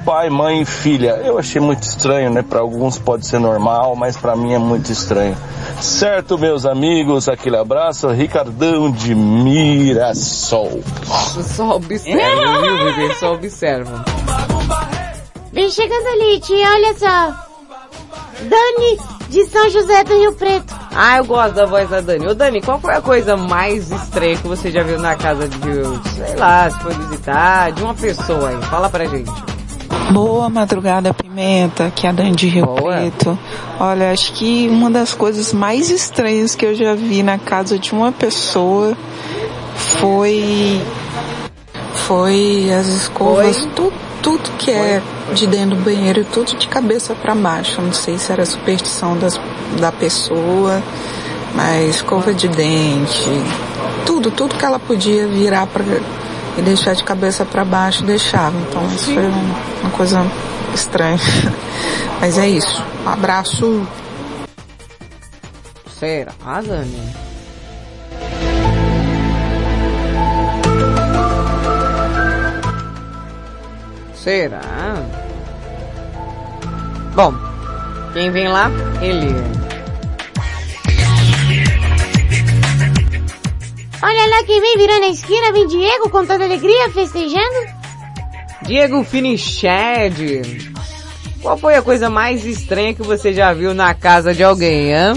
[0.04, 1.20] pai, mãe e filha.
[1.24, 2.42] Eu achei muito estranho, né?
[2.42, 5.36] Para alguns pode ser normal, mas para mim é muito estranho.
[5.80, 10.82] Certo, meus amigos, aquele abraço, Ricardão de Mirassol.
[11.42, 13.14] Só observa, viu, bebê?
[13.14, 14.04] Só observa.
[15.52, 17.50] Vem chegando ali, tia, olha só.
[18.42, 18.98] Dani,
[19.28, 20.74] de São José do Rio Preto.
[20.92, 22.26] Ah, eu gosto da voz da Dani.
[22.26, 25.58] Ô Dani, qual foi a coisa mais estranha que você já viu na casa de,
[25.58, 28.62] sei lá, se foi visitar, de uma pessoa aí?
[28.62, 29.49] Fala pra gente.
[30.12, 33.38] Boa madrugada, Pimenta, que é a Dani de Rio Preto.
[33.78, 37.92] Olha, acho que uma das coisas mais estranhas que eu já vi na casa de
[37.92, 38.96] uma pessoa
[39.74, 40.80] foi
[42.06, 43.92] foi as escovas, tudo,
[44.22, 45.00] tudo que é
[45.32, 47.80] de dentro do banheiro, tudo de cabeça para baixo.
[47.80, 49.40] Não sei se era superstição das,
[49.78, 50.82] da pessoa,
[51.54, 53.30] mas escova de dente,
[54.04, 55.84] tudo, tudo que ela podia virar para
[56.58, 58.56] e deixar de cabeça para baixo deixava.
[58.68, 60.24] Então isso foi um- uma coisa
[60.74, 61.18] estranha.
[62.20, 62.82] Mas é isso.
[63.04, 63.86] Um abraço.
[65.98, 66.32] Será,
[66.66, 67.12] Dani?
[74.14, 74.60] Será?
[77.14, 77.32] Bom,
[78.12, 78.70] quem vem lá?
[79.00, 79.59] Ele.
[84.20, 87.80] Olha lá quem vem virando a esquina, vem Diego com toda alegria, festejando.
[88.66, 90.70] Diego Finiched.
[91.40, 95.14] Qual foi a coisa mais estranha que você já viu na casa de alguém, hã?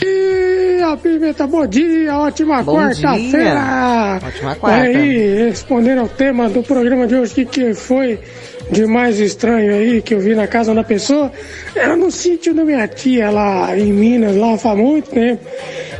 [0.00, 4.20] E a Pimenta, bom dia, ótima quarta-feira.
[4.24, 4.86] Ótima quarta.
[4.86, 8.20] Aí, respondendo ao tema do programa de hoje, o que, que foi
[8.70, 11.30] de mais estranho aí que eu vi na casa da pessoa?
[11.76, 15.44] Era no sítio da minha tia lá em Minas, lá faz muito tempo.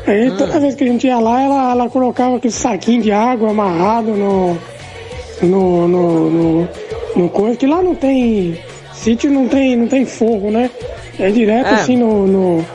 [0.07, 0.35] Aí Ah.
[0.37, 4.13] toda vez que a gente ia lá, ela, ela colocava aquele saquinho de água amarrado
[4.13, 4.59] no,
[5.43, 6.69] no, no, no,
[7.17, 8.59] no coisa, que lá não tem,
[8.93, 10.71] sítio não tem, não tem fogo, né?
[11.19, 11.75] É direto Ah.
[11.77, 12.67] assim no, no,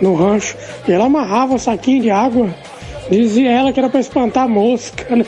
[0.00, 0.56] no rancho.
[0.88, 2.48] E ela amarrava o saquinho de água,
[3.10, 5.24] dizia ela que era pra espantar mosca, né?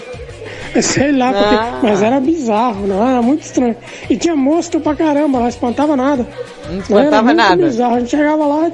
[0.82, 1.80] Sei lá, porque, Ah.
[1.82, 3.76] mas era bizarro, não era muito estranho.
[4.10, 6.26] E tinha mosca pra caramba, não espantava nada.
[6.70, 7.56] Não espantava nada.
[7.64, 7.96] bizarro.
[7.96, 8.70] A gente chegava lá,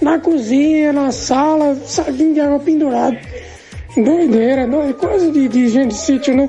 [0.00, 3.16] na cozinha, na sala, saquinho de água pendurado.
[3.96, 6.48] Doideira, doideira, coisa de, de gente de sítio, né?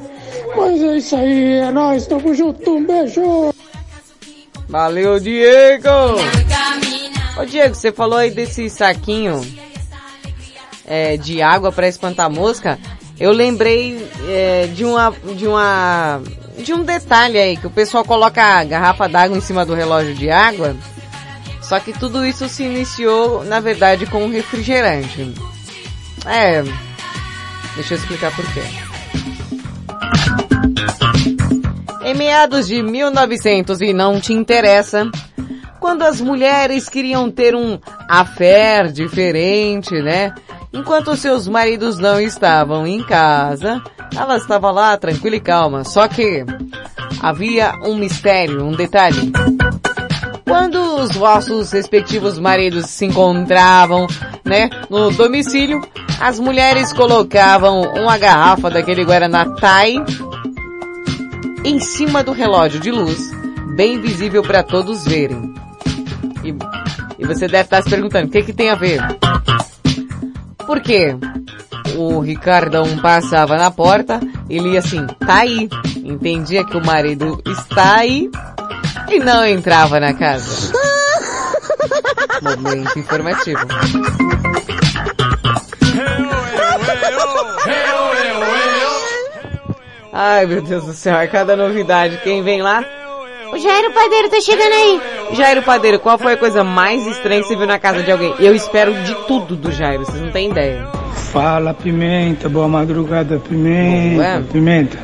[0.55, 3.53] Mas é isso aí, é nóis, tamo junto, um beijo!
[4.67, 5.89] Valeu, Diego!
[7.39, 9.41] Ô Diego, você falou aí desse saquinho
[10.87, 12.79] é, de água pra espantar mosca.
[13.19, 16.21] Eu lembrei é, de uma de uma
[16.57, 20.15] de um detalhe aí que o pessoal coloca a garrafa d'água em cima do relógio
[20.15, 20.75] de água.
[21.61, 25.33] Só que tudo isso se iniciou, na verdade, com um refrigerante.
[26.25, 26.63] É.
[27.75, 28.61] Deixa eu explicar por quê.
[32.03, 35.09] Em meados de 1900 e não te interessa,
[35.79, 40.33] quando as mulheres queriam ter um affair diferente, né?
[40.75, 43.81] Enquanto seus maridos não estavam em casa,
[44.13, 45.85] ela estava lá tranquila e calma.
[45.85, 46.45] Só que
[47.21, 49.31] havia um mistério, um detalhe.
[50.43, 54.05] Quando os vossos respectivos maridos se encontravam,
[54.43, 55.81] né, no domicílio,
[56.19, 59.95] as mulheres colocavam uma garrafa daquele Guaraná Thai
[61.63, 63.31] em cima do relógio de luz,
[63.75, 65.53] bem visível para todos verem.
[66.43, 66.53] E,
[67.17, 68.99] e você deve estar se perguntando, o que que tem a ver?
[70.65, 71.15] Por quê?
[71.95, 74.19] O Ricardão passava na porta,
[74.49, 75.69] ele ia assim, tá aí,
[76.03, 78.29] entendia que o marido está aí
[79.09, 80.73] e não entrava na casa.
[82.41, 83.65] Momento informativo.
[90.11, 92.19] Ai, meu Deus do céu, é cada novidade.
[92.23, 92.83] Quem vem lá?
[93.55, 95.01] O Jairo Padeiro tá chegando aí.
[95.33, 98.33] Jairo Padeiro, qual foi a coisa mais estranha que você viu na casa de alguém?
[98.37, 100.85] Eu espero de tudo do Jairo, vocês não têm ideia.
[101.31, 102.49] Fala, Pimenta.
[102.49, 104.19] Boa madrugada, Pimenta.
[104.21, 104.43] Ué?
[104.51, 104.97] Pimenta.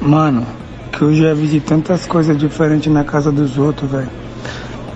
[0.00, 0.44] Mano,
[0.92, 4.10] que eu já vi de tantas coisas diferentes na casa dos outros, velho.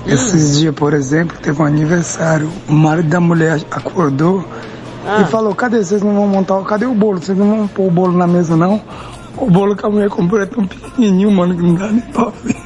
[0.05, 2.51] Esses dias, por exemplo, teve um aniversário.
[2.69, 4.45] O marido da mulher acordou
[5.07, 5.21] Ah.
[5.23, 7.21] e falou, cadê vocês não vão montar, cadê o bolo?
[7.23, 8.81] Vocês não vão pôr o bolo na mesa, não?
[9.37, 12.33] O bolo que a mulher comprou é tão pequenininho, mano, que não dá nem pra
[12.43, 12.57] ver.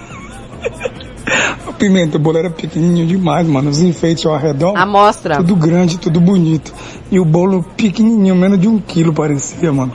[1.66, 3.70] O Pimenta, o bolo era pequenininho demais, mano.
[3.70, 4.76] Os enfeites ao redor.
[4.76, 5.36] Amostra.
[5.36, 6.72] Tudo grande, tudo bonito.
[7.10, 9.92] E o bolo pequenininho, menos de um quilo parecia, mano.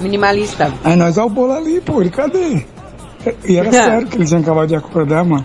[0.00, 0.72] Minimalista.
[0.82, 2.64] Aí nós, ó o bolo ali, pô, ele cadê?
[3.46, 5.44] E era sério que ele tinha acabado de acordar, mano.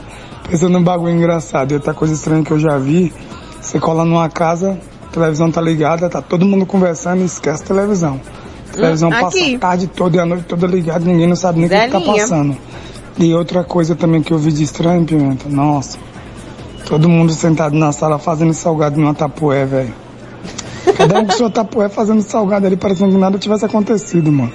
[0.50, 1.72] Pensando num bagulho engraçado.
[1.72, 3.14] E outra coisa estranha que eu já vi,
[3.60, 7.68] você cola numa casa, a televisão tá ligada, tá todo mundo conversando e esquece a
[7.68, 8.20] televisão.
[8.76, 11.68] Televisão Hum, passa a tarde toda e a noite toda ligada, ninguém não sabe nem
[11.68, 12.22] o que, tá Velhinha.
[12.22, 12.58] passando.
[13.18, 15.98] E outra coisa também que eu vi de estranho, Pimenta, nossa.
[16.86, 19.94] Todo mundo sentado na sala fazendo salgado numa tapué, velho.
[20.98, 24.52] Cada um com seu tapué fazendo salgado ali, parecendo que nada tivesse acontecido, mano.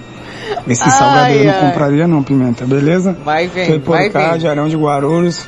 [0.69, 3.17] Esse Ai, salgado aí eu não compraria não, Pimenta, beleza?
[3.25, 4.41] Vai vendo, Foi por vai cá, vendo.
[4.43, 5.47] Jarão de Guarulhos.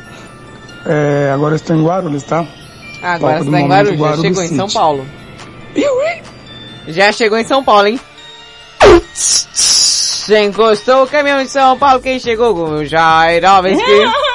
[0.86, 2.44] É, agora eu estou em Guarulhos, tá?
[3.02, 4.78] Agora Palco você do tá em Guarulhos, já chegou em São City.
[4.78, 5.04] Paulo.
[6.88, 8.00] Já chegou em São Paulo, hein?
[10.44, 12.54] Encostou o caminhão em São Paulo, quem chegou?
[12.54, 13.82] O Jairovski.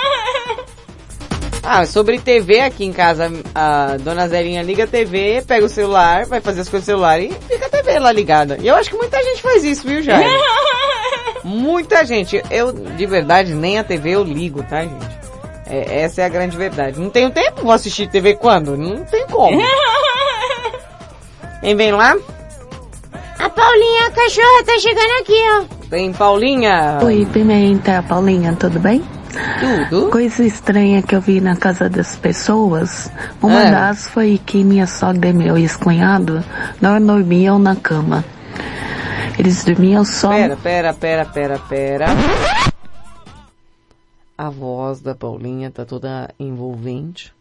[1.70, 6.26] Ah, sobre TV aqui em casa, a dona Zelinha liga a TV, pega o celular,
[6.26, 8.58] vai fazer as coisas no celular e fica a TV lá ligada.
[8.62, 10.30] E eu acho que muita gente faz isso, viu, Jair?
[11.44, 12.42] muita gente.
[12.50, 15.20] Eu, de verdade, nem a TV eu ligo, tá, gente?
[15.66, 17.02] É, essa é a grande verdade.
[17.02, 18.78] Não tenho tempo, vou assistir TV quando?
[18.78, 19.60] Não tem como.
[21.60, 22.16] Quem vem lá?
[23.40, 25.88] A Paulinha, a cachorra, tá chegando aqui, ó.
[25.90, 27.00] Tem Paulinha.
[27.04, 29.04] Oi, Pimenta, Paulinha, tudo bem?
[29.90, 30.10] Tudo.
[30.10, 33.12] Coisa estranha que eu vi na casa das pessoas,
[33.42, 33.72] uma É.
[33.72, 36.44] das foi que minha sogra e meu ex-cunhado
[36.82, 38.26] não dormiam na cama.
[39.38, 40.30] Eles dormiam só...
[40.30, 42.06] Pera, pera, pera, pera, pera.
[44.36, 47.32] A voz da Paulinha tá toda envolvente,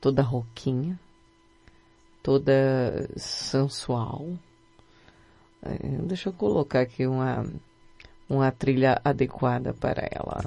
[0.00, 0.98] toda roquinha,
[2.22, 4.26] toda sensual.
[5.68, 7.44] É, Deixa eu colocar aqui uma,
[8.28, 10.44] uma trilha adequada para ela.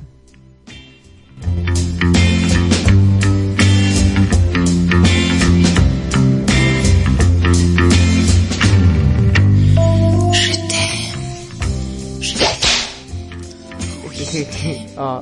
[14.98, 15.22] Ó.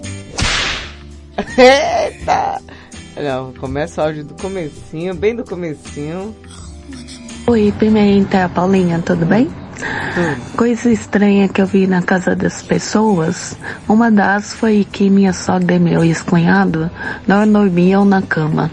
[1.57, 2.61] Eita!
[3.15, 6.35] Não, começa o áudio do comecinho, bem do comecinho.
[7.47, 9.49] Oi, Pimenta, Paulinha, tudo bem?
[10.55, 13.55] Coisa estranha que eu vi na casa das pessoas,
[13.87, 16.89] uma das foi que minha sogra e meu ex-cunhado
[17.27, 18.71] não dormiam na cama.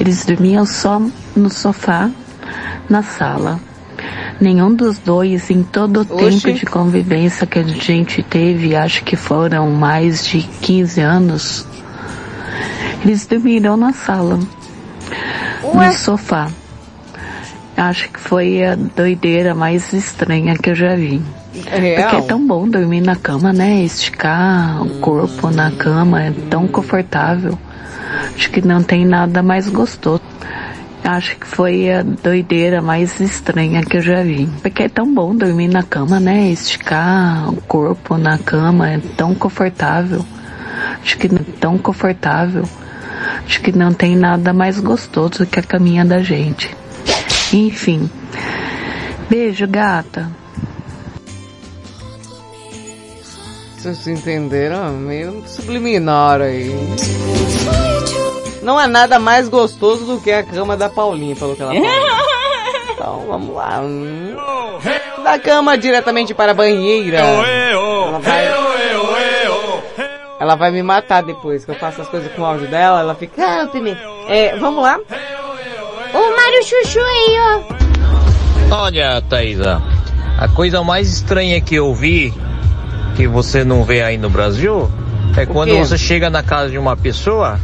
[0.00, 1.00] Eles dormiam só
[1.36, 2.10] no sofá,
[2.88, 3.60] na sala.
[4.40, 9.14] Nenhum dos dois, em todo o tempo de convivência que a gente teve, acho que
[9.14, 11.66] foram mais de 15 anos,
[13.04, 14.38] eles dormiram na sala,
[15.62, 16.48] no sofá.
[17.76, 21.22] Acho que foi a doideira mais estranha que eu já vi.
[21.66, 22.10] É real?
[22.10, 23.82] Porque é tão bom dormir na cama, né?
[23.82, 27.58] Esticar o corpo na cama é tão confortável.
[28.34, 30.22] Acho que não tem nada mais gostoso.
[31.04, 34.48] Acho que foi a doideira mais estranha que eu já vi.
[34.60, 36.48] Porque é tão bom dormir na cama, né?
[36.50, 40.24] Esticar o corpo na cama é tão confortável.
[41.02, 42.64] Acho que é tão confortável.
[43.44, 46.70] Acho que não tem nada mais gostoso que a caminha da gente.
[47.52, 48.10] Enfim.
[49.28, 50.30] Beijo, gata.
[53.76, 54.92] Vocês entenderam?
[54.92, 56.70] Meio subliminar aí.
[58.62, 61.88] Não há nada mais gostoso do que a cama da Paulinha, pelo que ela falou.
[62.92, 63.80] Então, vamos lá.
[63.80, 64.36] Hum.
[65.24, 67.18] Da cama diretamente para a banheira.
[67.18, 68.46] Ela vai,
[70.38, 73.14] ela vai me matar depois, que eu faço as coisas com o áudio dela, ela
[73.16, 73.62] fica...
[73.62, 74.00] Ah, Pimenta.
[74.28, 75.00] É, vamos lá.
[76.12, 77.36] O Mário Chuchu aí,
[78.70, 78.74] ó.
[78.84, 79.82] Olha, Thaisa,
[80.38, 82.32] a coisa mais estranha que eu vi,
[83.16, 84.90] que você não vê aí no Brasil,
[85.36, 85.78] é quando quê?
[85.78, 87.58] você chega na casa de uma pessoa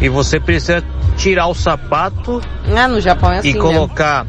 [0.00, 0.82] e você precisa
[1.16, 2.40] tirar o sapato
[2.76, 3.60] Ah, no Japão é assim, e né?
[3.60, 4.26] colocar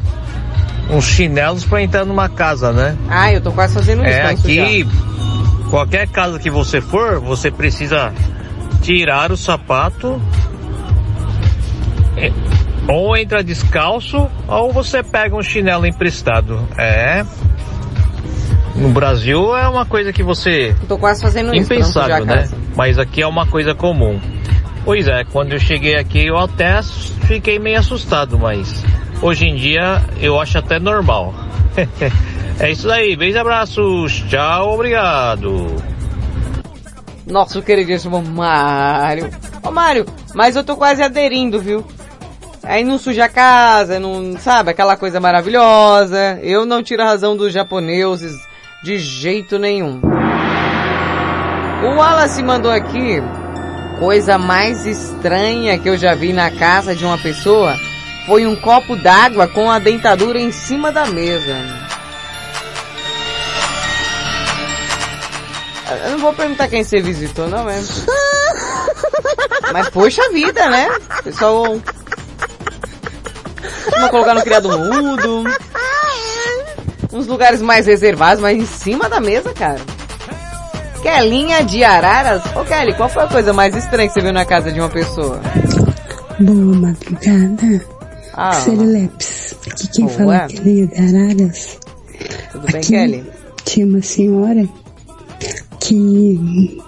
[0.90, 2.96] uns chinelos pra entrar numa casa, né?
[3.08, 4.10] Ah, eu tô quase fazendo isso.
[4.10, 4.88] É, aqui,
[5.70, 8.12] qualquer casa que você for, você precisa
[8.82, 10.20] tirar o sapato,
[12.16, 12.32] é,
[12.88, 16.66] ou entra descalço, ou você pega um chinelo emprestado.
[16.78, 17.24] É.
[18.74, 20.74] No Brasil é uma coisa que você.
[20.88, 21.72] Tô quase fazendo isso.
[21.72, 22.48] não sujar Impensável, né?
[22.76, 24.20] Mas aqui é uma coisa comum.
[24.84, 26.82] Pois é, quando eu cheguei aqui eu até
[27.26, 28.82] fiquei meio assustado, mas
[29.20, 31.34] hoje em dia eu acho até normal.
[32.58, 35.76] é isso aí, beijos e abraços, tchau, obrigado.
[37.26, 39.30] Nosso queridíssimo Mário.
[39.62, 41.84] Ô Mário, mas eu tô quase aderindo, viu?
[42.62, 46.38] Aí não suja a casa, não, sabe, aquela coisa maravilhosa.
[46.42, 48.38] Eu não tiro a razão dos japoneses
[48.82, 50.00] de jeito nenhum.
[51.82, 53.22] O Wallace mandou aqui,
[53.98, 57.74] coisa mais estranha que eu já vi na casa de uma pessoa
[58.26, 61.56] foi um copo d'água com a dentadura em cima da mesa.
[66.04, 68.06] Eu não vou perguntar quem você visitou, não, mas...
[69.72, 70.88] Mas poxa vida, né?
[71.22, 71.80] Pessoal...
[73.84, 75.44] Costuma colocar no criado mudo.
[77.12, 79.80] Uns lugares mais reservados, mas em cima da mesa, cara.
[81.02, 82.42] Kelinha de Araras?
[82.54, 84.88] Ô Kelly, qual foi a coisa mais estranha que você viu na casa de uma
[84.90, 85.40] pessoa?
[86.38, 87.84] Boa madrugada.
[88.34, 89.54] Ah, Serelepes.
[89.70, 90.16] Aqui quem Boa.
[90.18, 91.78] fala é Kelinha de Araras.
[92.52, 93.24] tudo bem, Aqui Kelly?
[93.64, 94.68] Tinha uma senhora
[95.80, 96.38] que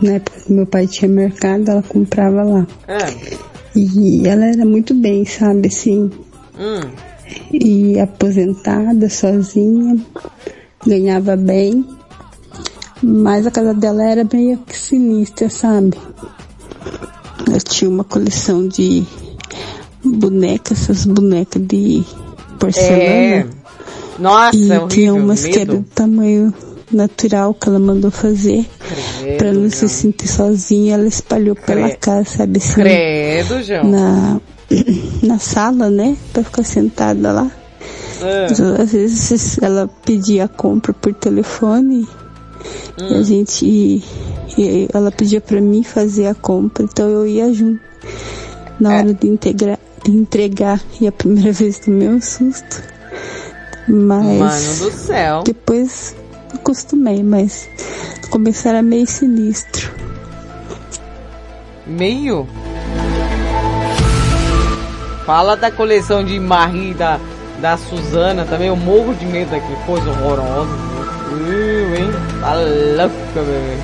[0.01, 2.67] na época que meu pai tinha mercado, ela comprava lá.
[2.87, 3.11] Ah,
[3.75, 6.11] E ela era muito bem, sabe, assim.
[6.63, 6.91] Hum,
[7.53, 9.97] E aposentada, sozinha,
[10.87, 11.85] ganhava bem.
[13.03, 15.97] Mas a casa dela era meio que sinistra, sabe?
[17.49, 19.05] Ela tinha uma coleção de
[20.05, 22.05] bonecas, essas bonecas de
[22.59, 23.03] porcelana.
[23.03, 23.47] É.
[24.19, 25.73] Nossa, e horrível, tinha umas que medo.
[25.73, 26.55] era do tamanho
[26.93, 28.67] natural que ela mandou fazer.
[29.39, 32.75] Pra não se sentir sozinha, ela espalhou pela casa, sabe assim?
[32.75, 33.85] Credo, João.
[33.85, 34.41] Na,
[35.23, 36.17] na sala, né?
[36.33, 37.51] Pra ficar sentada lá.
[38.51, 42.07] Então, Às vezes ela pedia a compra por telefone
[42.99, 43.19] e Hum.
[43.19, 47.81] a gente e ela pedia pra mim fazer a compra, então eu ia junto.
[48.79, 48.99] Na É.
[48.99, 52.83] hora de, integrar, de entregar, e a primeira vez tomei um susto.
[53.89, 55.43] Mas Mano do céu.
[55.45, 56.15] depois
[56.55, 57.69] acostumei, mas
[58.23, 59.91] no começo era meio sinistro.
[61.87, 62.47] Meio?
[65.25, 67.21] Fala da coleção de Marie da,
[67.59, 70.71] da Suzana também, eu morro de medo aqui, coisa horrorosa.
[71.31, 72.11] Eu, hein?
[72.41, 73.79] Tá louca, bebê.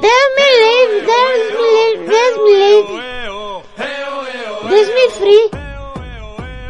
[0.00, 2.96] Deus me livre, Deus me livre, Deus me livre.
[4.68, 5.50] Deus me free.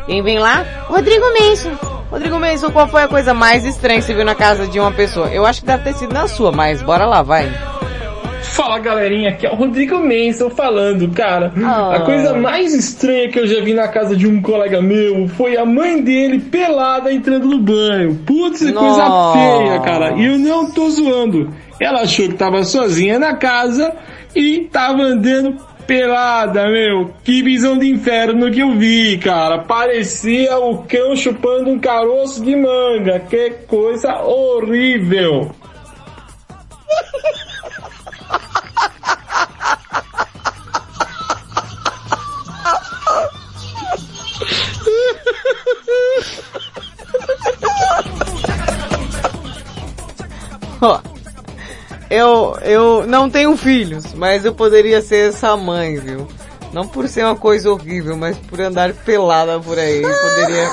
[0.07, 0.65] Quem vem lá?
[0.89, 1.96] Rodrigo Menson.
[2.17, 4.91] Rodrigo Menson, qual foi a coisa mais estranha que você viu na casa de uma
[4.91, 5.29] pessoa?
[5.29, 7.47] Eu acho que deve ter sido na sua, mas bora lá, vai.
[8.41, 11.53] Fala galerinha, aqui é o Rodrigo Menson falando, cara.
[11.63, 11.97] Ah.
[11.97, 15.59] A coisa mais estranha que eu já vi na casa de um colega meu foi
[15.59, 18.15] a mãe dele pelada entrando no banho.
[18.25, 20.13] Putz, que coisa feia, cara.
[20.17, 21.53] E eu não tô zoando.
[21.79, 23.93] Ela achou que tava sozinha na casa
[24.35, 25.55] e tava andando
[25.87, 27.15] pelada, meu.
[27.23, 29.59] Que visão de inferno que eu vi, cara.
[29.59, 33.21] Parecia o cão chupando um caroço de manga.
[33.21, 35.51] Que coisa horrível.
[52.11, 56.27] eu, eu não tenho filhos, mas eu poderia ser essa mãe, viu?
[56.73, 60.71] Não por ser uma coisa horrível, mas por andar pelada por aí, poderia...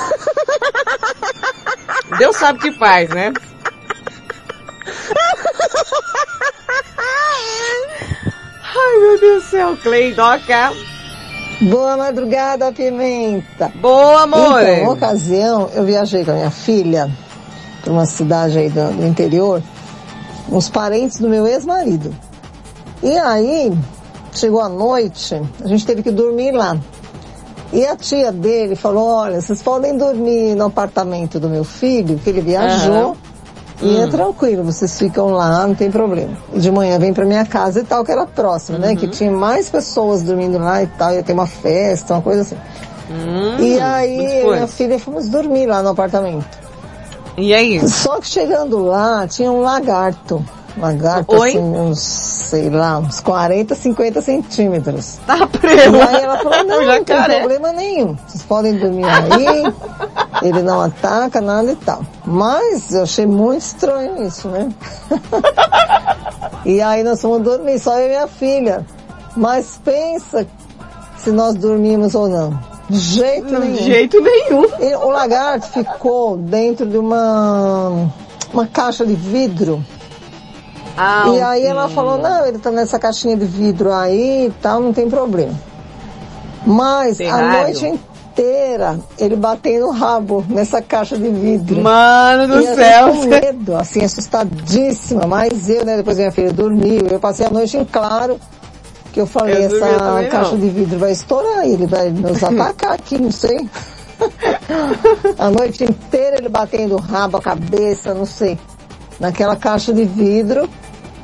[2.18, 3.32] Deus sabe o que faz, né?
[8.76, 10.72] Ai, meu Deus do céu, Cleidoca.
[11.62, 13.72] Boa madrugada, Pimenta.
[13.76, 14.62] Boa, amor.
[14.62, 17.10] Então, uma ocasião, eu viajei com a minha filha
[17.82, 19.62] para uma cidade aí do, do interior,
[20.50, 22.14] uns parentes do meu ex-marido.
[23.02, 23.76] E aí,
[24.32, 26.76] chegou a noite, a gente teve que dormir lá.
[27.72, 32.30] E a tia dele falou, olha, vocês podem dormir no apartamento do meu filho, que
[32.30, 33.14] ele viajou, Aham.
[33.82, 34.08] e é Hum.
[34.10, 36.36] tranquilo, vocês ficam lá, não tem problema.
[36.52, 38.90] E de manhã vem pra minha casa e tal, que era próximo, né?
[38.90, 38.96] Uhum.
[38.96, 42.56] Que tinha mais pessoas dormindo lá e tal, ia ter uma festa, uma coisa assim.
[43.10, 46.46] Hum, e aí, e minha filha fomos dormir lá no apartamento.
[47.36, 47.88] E aí?
[47.88, 50.44] Só que chegando lá, tinha um lagarto
[50.76, 51.50] Lagarto, Oi?
[51.50, 55.18] assim, uns, sei lá, uns 40, 50 centímetros.
[55.24, 55.94] Tá preso.
[55.94, 58.16] E aí ela falou, não, não tem problema nenhum.
[58.26, 59.72] Vocês podem dormir aí,
[60.42, 62.02] ele não ataca, nada e tal.
[62.24, 64.68] Mas eu achei muito estranho isso, né?
[66.66, 68.84] e aí nós fomos dormir, só eu e minha filha.
[69.36, 70.44] Mas pensa
[71.16, 72.73] se nós dormimos ou não.
[72.88, 73.84] De jeito Não, de nenhum.
[73.84, 74.64] jeito nenhum.
[74.80, 78.10] E o lagarto ficou dentro de uma,
[78.52, 79.84] uma caixa de vidro.
[80.96, 81.70] Ah, e aí ok.
[81.70, 85.52] ela falou, não, ele tá nessa caixinha de vidro aí e tal, não tem problema.
[86.66, 91.80] Mas a noite inteira ele batendo o rabo nessa caixa de vidro.
[91.82, 93.08] Mano do E céu.
[93.08, 95.26] Com medo, assim, assustadíssima.
[95.26, 98.38] Mas eu, né, depois minha filha dormiu, eu passei a noite em claro
[99.14, 100.58] que eu falei, Eu essa caixa não.
[100.58, 103.68] de vidro vai estourar, ele vai nos atacar aqui, não sei.
[105.38, 108.58] a noite inteira ele batendo o rabo, a cabeça, não sei.
[109.20, 110.68] Naquela caixa de vidro.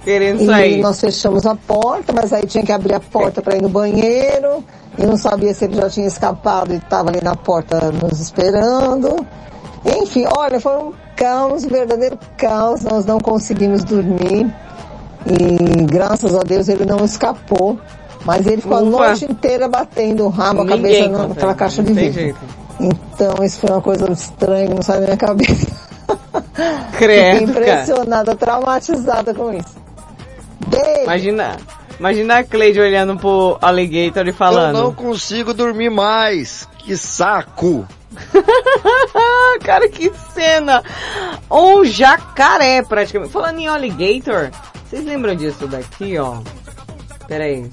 [0.05, 0.81] Querendo E sair.
[0.81, 4.65] nós fechamos a porta, mas aí tinha que abrir a porta para ir no banheiro.
[4.97, 9.27] E não sabia se ele já tinha escapado e estava ali na porta nos esperando.
[10.01, 12.83] Enfim, olha, foi um caos, um verdadeiro caos.
[12.83, 14.47] Nós não conseguimos dormir.
[15.27, 17.79] E graças a Deus ele não escapou.
[18.25, 18.91] Mas ele ficou a Ufa.
[18.91, 22.21] noite inteira batendo o rabo, a cabeça consegue, naquela caixa de não tem vidro.
[22.23, 22.39] jeito.
[22.79, 25.67] Então isso foi uma coisa estranha que não sai da minha cabeça.
[26.99, 27.73] Credo, Fiquei cara.
[27.83, 29.75] impressionada, traumatizada com isso.
[30.67, 31.03] Beijo.
[31.05, 31.57] Imagina,
[31.99, 34.77] imagina a Cleide olhando pro alligator e falando.
[34.77, 36.69] Eu não consigo dormir mais.
[36.79, 37.87] Que saco.
[39.65, 40.83] Cara, que cena!
[41.51, 43.33] Um jacaré, praticamente.
[43.33, 44.51] Falando em alligator,
[44.91, 46.43] vocês lembram disso daqui, ó?
[47.29, 47.71] Pera aí.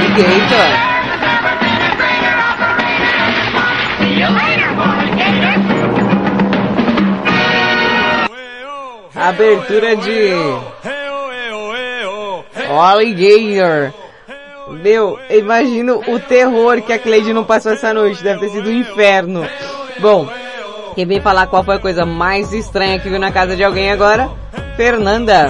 [0.00, 0.91] Alligator.
[9.22, 10.32] Abertura de...
[12.68, 13.92] Alligator.
[14.82, 18.22] Meu, imagino o terror que a Cleide não passou essa noite.
[18.22, 19.46] Deve ter sido um inferno.
[20.00, 20.26] Bom,
[20.94, 23.90] quem vem falar qual foi a coisa mais estranha que viu na casa de alguém
[23.90, 24.30] agora?
[24.76, 25.48] Fernanda.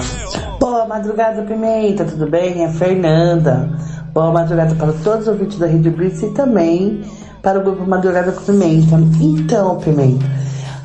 [0.59, 2.63] Boa madrugada, Pimenta, tudo bem?
[2.63, 3.69] É Fernanda.
[4.13, 7.03] Boa madrugada para todos os ouvintes da Rede Blitz e também
[7.41, 8.95] para o grupo Madrugada com Pimenta.
[9.19, 10.25] Então, Pimenta,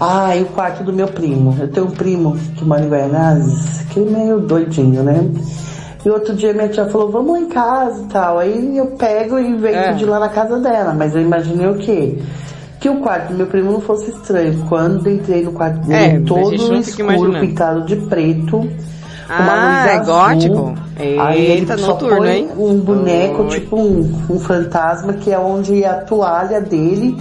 [0.01, 1.57] ah, e o quarto do meu primo.
[1.59, 5.25] Eu tenho um primo que mora em Guaianazes, que é meio doidinho, né?
[6.05, 8.39] E outro dia minha tia falou, vamos lá em casa e tal.
[8.39, 9.93] Aí eu pego e venho É.
[9.95, 10.95] de lá na casa dela.
[10.95, 12.19] Mas eu imaginei o quê?
[12.81, 14.65] Que o quarto do meu primo não fosse estranho.
[14.69, 18.59] Quando entrei no quarto dele, É, todo escuro, pintado de preto.
[18.59, 18.69] uma
[19.29, 20.75] Ah, luz é gótico?
[20.97, 22.49] Aí ele Eita, só noturno, põe hein?
[22.57, 23.49] um boneco, Oi.
[23.51, 27.17] tipo um, um fantasma, que é onde ia a toalha dele,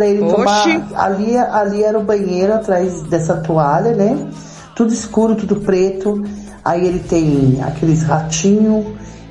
[0.00, 0.34] pra ele Oxi.
[0.34, 0.64] tomar.
[0.94, 4.30] Ali, ali era o banheiro atrás dessa toalha, né?
[4.74, 6.24] Tudo escuro, tudo preto.
[6.64, 8.86] Aí ele tem aqueles ratinhos,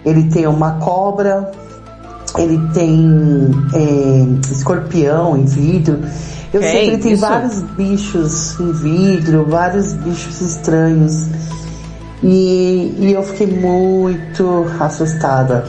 [0.06, 1.52] ele tem uma cobra,
[2.38, 6.00] ele tem é, escorpião em vidro.
[6.54, 7.22] Eu sei que ele tem isso?
[7.22, 11.28] vários bichos em vidro, vários bichos estranhos.
[12.22, 15.66] E, e eu fiquei muito assustada.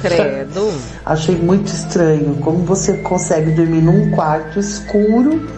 [0.00, 0.72] Credo.
[1.04, 5.48] Achei muito estranho como você consegue dormir num quarto escuro,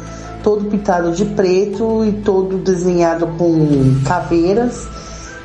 [0.43, 4.87] todo pintado de preto e todo desenhado com caveiras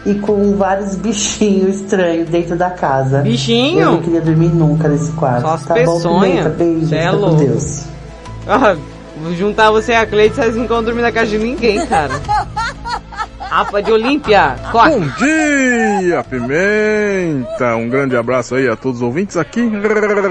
[0.06, 3.22] e com vários bichinhos estranhos dentro da casa.
[3.22, 3.80] Bichinho?
[3.80, 5.42] Eu não queria dormir nunca nesse quarto.
[5.42, 6.20] Só as tá bom, peçonha.
[6.20, 6.50] Pimenta?
[6.50, 7.36] Beijo, Cê é com.
[7.36, 7.84] Deus.
[8.48, 8.76] Ah,
[9.38, 12.14] juntar você e a Cleide, vocês não vão dormir na casa de ninguém, cara.
[13.52, 14.92] Apa de Olímpia, corre.
[14.92, 17.76] Bom dia, Pimenta!
[17.76, 19.68] Um grande abraço aí a todos os ouvintes aqui,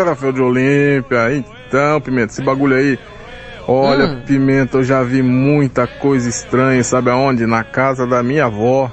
[0.06, 1.32] Rafael de Olímpia.
[1.34, 2.96] Então, Pimenta, esse bagulho aí,
[3.66, 4.20] olha, Hum.
[4.24, 7.44] Pimenta, eu já vi muita coisa estranha, sabe aonde?
[7.44, 8.84] Na casa da minha avó.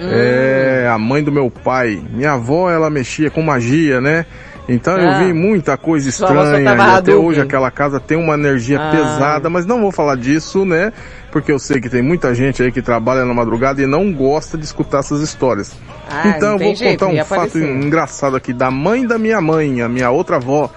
[0.00, 0.08] Hum.
[0.10, 2.02] É, a mãe do meu pai.
[2.10, 4.26] Minha avó, ela mexia com magia, né?
[4.68, 5.00] Então Ah.
[5.00, 8.90] eu vi muita coisa estranha e até hoje aquela casa tem uma energia Ah.
[8.90, 10.92] pesada, mas não vou falar disso, né?
[11.30, 14.56] Porque eu sei que tem muita gente aí que trabalha na madrugada e não gosta
[14.56, 15.72] de escutar essas histórias.
[16.10, 19.82] Ah, então eu vou jeito, contar um fato engraçado aqui da mãe da minha mãe,
[19.82, 20.70] a minha outra avó.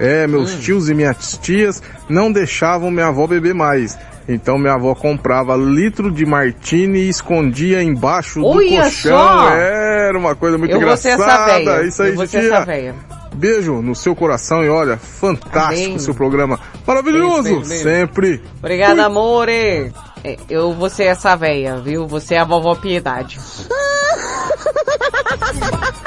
[0.00, 0.58] É, meus Hum.
[0.60, 3.98] tios e minhas tias não deixavam minha avó beber mais.
[4.28, 9.18] Então minha avó comprava litro de martini e escondia embaixo Olha do colchão.
[9.18, 9.50] só!
[9.50, 11.84] Era uma coisa muito Eu engraçada.
[11.84, 12.26] Isso aí, Eu vou
[12.64, 12.94] véia.
[13.34, 15.96] Beijo no seu coração e olha, fantástico Amém.
[15.96, 16.58] o seu programa.
[16.86, 17.42] Maravilhoso!
[17.42, 17.82] Beijo, beijo, beijo.
[17.84, 18.42] Sempre.
[18.58, 19.92] Obrigada, amore.
[20.24, 22.06] É, eu vou ser essa véia, viu?
[22.06, 23.38] Você é a vovó Piedade.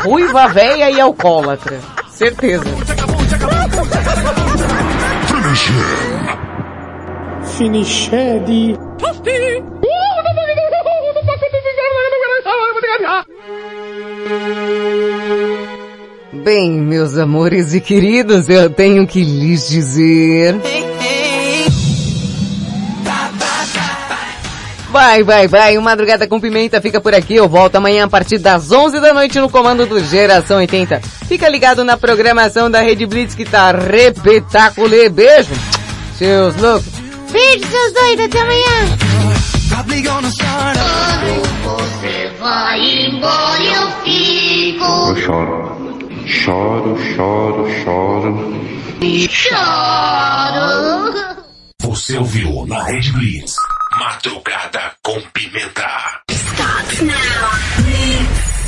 [0.03, 1.79] Ruiva, véia e alcoólatra.
[2.09, 2.65] Certeza.
[7.57, 8.11] Finished.
[16.33, 20.55] Bem, meus amores e queridos, eu tenho que lhes dizer.
[24.89, 27.35] Vai, vai, vai, o Madrugada com Pimenta fica por aqui.
[27.35, 31.01] Eu volto amanhã a partir das 11 da noite no comando do Geração 80.
[31.27, 35.09] Fica ligado na programação da Rede Blitz que tá repetaculê.
[35.09, 35.53] Beijo,
[36.17, 36.91] seus loucos.
[37.31, 38.97] Beijo, seus doidos, até amanhã.
[41.63, 44.85] Você vai embora, eu fico.
[44.85, 45.70] Eu choro.
[46.31, 48.53] Choro, choro, choro.
[49.29, 50.63] Choro!
[51.81, 53.53] Você ouviu na Red Blitz.
[53.99, 56.21] Madrugada com pimenta.
[56.31, 57.13] Stop now.
[57.83, 58.60] Blitz.